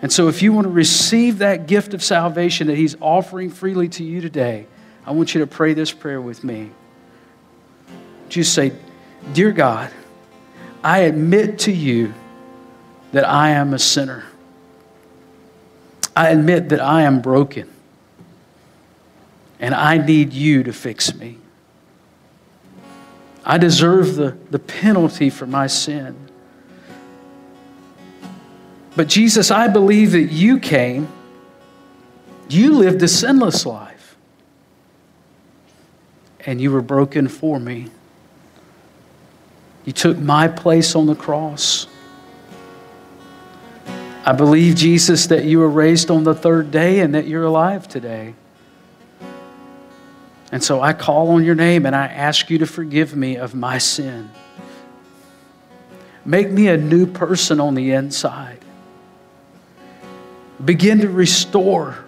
And 0.00 0.12
so, 0.12 0.28
if 0.28 0.42
you 0.42 0.52
want 0.52 0.64
to 0.66 0.72
receive 0.72 1.38
that 1.38 1.66
gift 1.66 1.92
of 1.92 2.02
salvation 2.04 2.68
that 2.68 2.76
He's 2.76 2.96
offering 3.00 3.50
freely 3.50 3.88
to 3.90 4.04
you 4.04 4.20
today, 4.20 4.66
I 5.04 5.10
want 5.10 5.34
you 5.34 5.40
to 5.40 5.46
pray 5.46 5.74
this 5.74 5.90
prayer 5.90 6.20
with 6.20 6.44
me. 6.44 6.70
Just 8.28 8.54
say, 8.54 8.72
Dear 9.32 9.50
God, 9.50 9.90
I 10.84 11.00
admit 11.00 11.60
to 11.60 11.72
you 11.72 12.14
that 13.12 13.26
I 13.26 13.50
am 13.50 13.74
a 13.74 13.78
sinner. 13.78 14.24
I 16.14 16.30
admit 16.30 16.68
that 16.70 16.80
I 16.80 17.02
am 17.02 17.20
broken. 17.20 17.68
And 19.60 19.74
I 19.74 19.98
need 19.98 20.32
you 20.32 20.62
to 20.62 20.72
fix 20.72 21.14
me. 21.14 21.38
I 23.44 23.58
deserve 23.58 24.14
the, 24.14 24.36
the 24.50 24.58
penalty 24.58 25.30
for 25.30 25.46
my 25.46 25.66
sin. 25.66 26.27
But 28.98 29.06
Jesus, 29.06 29.52
I 29.52 29.68
believe 29.68 30.10
that 30.10 30.32
you 30.32 30.58
came, 30.58 31.06
you 32.48 32.74
lived 32.74 33.00
a 33.04 33.06
sinless 33.06 33.64
life, 33.64 34.16
and 36.40 36.60
you 36.60 36.72
were 36.72 36.82
broken 36.82 37.28
for 37.28 37.60
me. 37.60 37.92
You 39.84 39.92
took 39.92 40.18
my 40.18 40.48
place 40.48 40.96
on 40.96 41.06
the 41.06 41.14
cross. 41.14 41.86
I 44.24 44.32
believe, 44.32 44.74
Jesus, 44.74 45.28
that 45.28 45.44
you 45.44 45.60
were 45.60 45.70
raised 45.70 46.10
on 46.10 46.24
the 46.24 46.34
third 46.34 46.72
day 46.72 46.98
and 46.98 47.14
that 47.14 47.28
you're 47.28 47.44
alive 47.44 47.86
today. 47.86 48.34
And 50.50 50.60
so 50.60 50.80
I 50.80 50.92
call 50.92 51.28
on 51.28 51.44
your 51.44 51.54
name 51.54 51.86
and 51.86 51.94
I 51.94 52.06
ask 52.06 52.50
you 52.50 52.58
to 52.58 52.66
forgive 52.66 53.14
me 53.14 53.36
of 53.36 53.54
my 53.54 53.78
sin. 53.78 54.28
Make 56.24 56.50
me 56.50 56.66
a 56.66 56.76
new 56.76 57.06
person 57.06 57.60
on 57.60 57.76
the 57.76 57.92
inside. 57.92 58.57
Begin 60.64 61.00
to 61.00 61.08
restore 61.08 62.04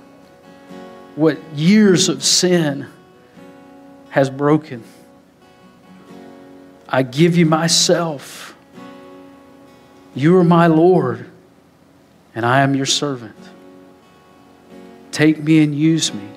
what 1.14 1.38
years 1.54 2.08
of 2.08 2.24
sin 2.24 2.88
has 4.10 4.28
broken. 4.28 4.82
I 6.88 7.02
give 7.02 7.36
you 7.36 7.46
myself. 7.46 8.56
You 10.14 10.36
are 10.38 10.44
my 10.44 10.66
Lord, 10.66 11.30
and 12.34 12.44
I 12.44 12.62
am 12.62 12.74
your 12.74 12.86
servant. 12.86 13.36
Take 15.12 15.38
me 15.38 15.62
and 15.62 15.74
use 15.74 16.12
me 16.12 16.28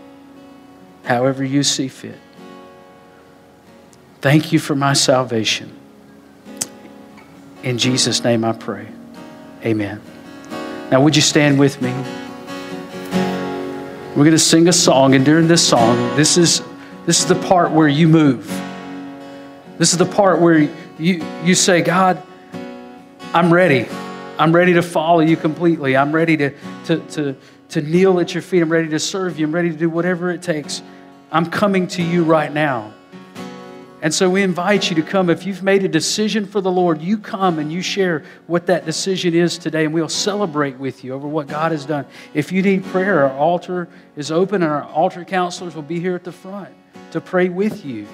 however 1.05 1.43
you 1.43 1.63
see 1.63 1.87
fit. 1.87 2.17
Thank 4.21 4.53
you 4.53 4.59
for 4.59 4.75
my 4.75 4.93
salvation. 4.93 5.75
In 7.63 7.77
Jesus' 7.77 8.23
name 8.23 8.43
I 8.43 8.53
pray. 8.53 8.87
Amen. 9.65 10.01
Now, 10.91 11.01
would 11.01 11.15
you 11.15 11.21
stand 11.21 11.59
with 11.59 11.81
me? 11.81 11.91
We're 14.15 14.25
going 14.25 14.31
to 14.31 14.39
sing 14.39 14.67
a 14.67 14.73
song, 14.73 15.15
and 15.15 15.25
during 15.25 15.47
this 15.47 15.67
song, 15.67 16.15
this 16.15 16.37
is, 16.37 16.61
this 17.05 17.19
is 17.19 17.25
the 17.25 17.35
part 17.47 17.71
where 17.71 17.87
you 17.87 18.07
move. 18.07 18.45
This 19.79 19.91
is 19.91 19.97
the 19.97 20.05
part 20.05 20.39
where 20.39 20.69
you, 20.99 21.25
you 21.43 21.55
say, 21.55 21.81
God, 21.81 22.21
I'm 23.33 23.51
ready. 23.51 23.87
I'm 24.37 24.53
ready 24.53 24.73
to 24.73 24.83
follow 24.83 25.21
you 25.21 25.35
completely. 25.35 25.97
I'm 25.97 26.11
ready 26.11 26.37
to, 26.37 26.53
to, 26.85 26.97
to, 26.99 27.35
to 27.69 27.81
kneel 27.81 28.19
at 28.19 28.35
your 28.35 28.43
feet. 28.43 28.61
I'm 28.61 28.71
ready 28.71 28.89
to 28.89 28.99
serve 28.99 29.39
you. 29.39 29.47
I'm 29.47 29.53
ready 29.53 29.71
to 29.71 29.77
do 29.77 29.89
whatever 29.89 30.29
it 30.29 30.43
takes. 30.43 30.83
I'm 31.31 31.47
coming 31.47 31.87
to 31.87 32.03
you 32.03 32.23
right 32.23 32.53
now. 32.53 32.93
And 34.03 34.13
so 34.13 34.29
we 34.29 34.43
invite 34.43 34.89
you 34.89 34.97
to 34.97 35.01
come. 35.01 35.29
If 35.29 35.45
you've 35.45 35.63
made 35.63 35.85
a 35.85 35.87
decision 35.87 36.45
for 36.45 36.59
the 36.59 36.69
Lord, 36.69 37.01
you 37.01 37.17
come 37.17 37.57
and 37.57 37.71
you 37.71 37.81
share 37.81 38.25
what 38.47 38.65
that 38.65 38.85
decision 38.85 39.33
is 39.33 39.57
today, 39.57 39.85
and 39.85 39.93
we'll 39.93 40.09
celebrate 40.09 40.77
with 40.77 41.05
you 41.05 41.13
over 41.13 41.25
what 41.25 41.47
God 41.47 41.71
has 41.71 41.85
done. 41.85 42.05
If 42.33 42.51
you 42.51 42.61
need 42.61 42.83
prayer, 42.83 43.23
our 43.23 43.31
altar 43.31 43.87
is 44.17 44.29
open, 44.29 44.61
and 44.61 44.69
our 44.69 44.83
altar 44.83 45.23
counselors 45.23 45.73
will 45.73 45.83
be 45.83 46.01
here 46.01 46.15
at 46.15 46.25
the 46.25 46.33
front 46.33 46.67
to 47.11 47.21
pray 47.21 47.47
with 47.47 47.85
you. 47.85 48.05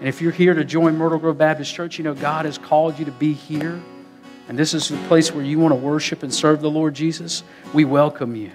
And 0.00 0.06
if 0.06 0.20
you're 0.20 0.30
here 0.30 0.52
to 0.52 0.62
join 0.62 0.98
Myrtle 0.98 1.18
Grove 1.18 1.38
Baptist 1.38 1.74
Church, 1.74 1.96
you 1.96 2.04
know 2.04 2.12
God 2.12 2.44
has 2.44 2.58
called 2.58 2.98
you 2.98 3.06
to 3.06 3.12
be 3.12 3.32
here. 3.32 3.80
And 4.50 4.58
this 4.58 4.74
is 4.74 4.90
the 4.90 4.98
place 5.08 5.32
where 5.32 5.42
you 5.42 5.58
want 5.58 5.72
to 5.72 5.76
worship 5.76 6.22
and 6.22 6.34
serve 6.34 6.60
the 6.60 6.70
Lord 6.70 6.92
Jesus. 6.92 7.44
We 7.72 7.86
welcome 7.86 8.36
you. 8.36 8.50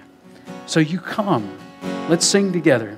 So 0.66 0.78
you 0.78 1.00
come. 1.00 1.50
Let's 2.08 2.24
sing 2.24 2.52
together. 2.52 2.96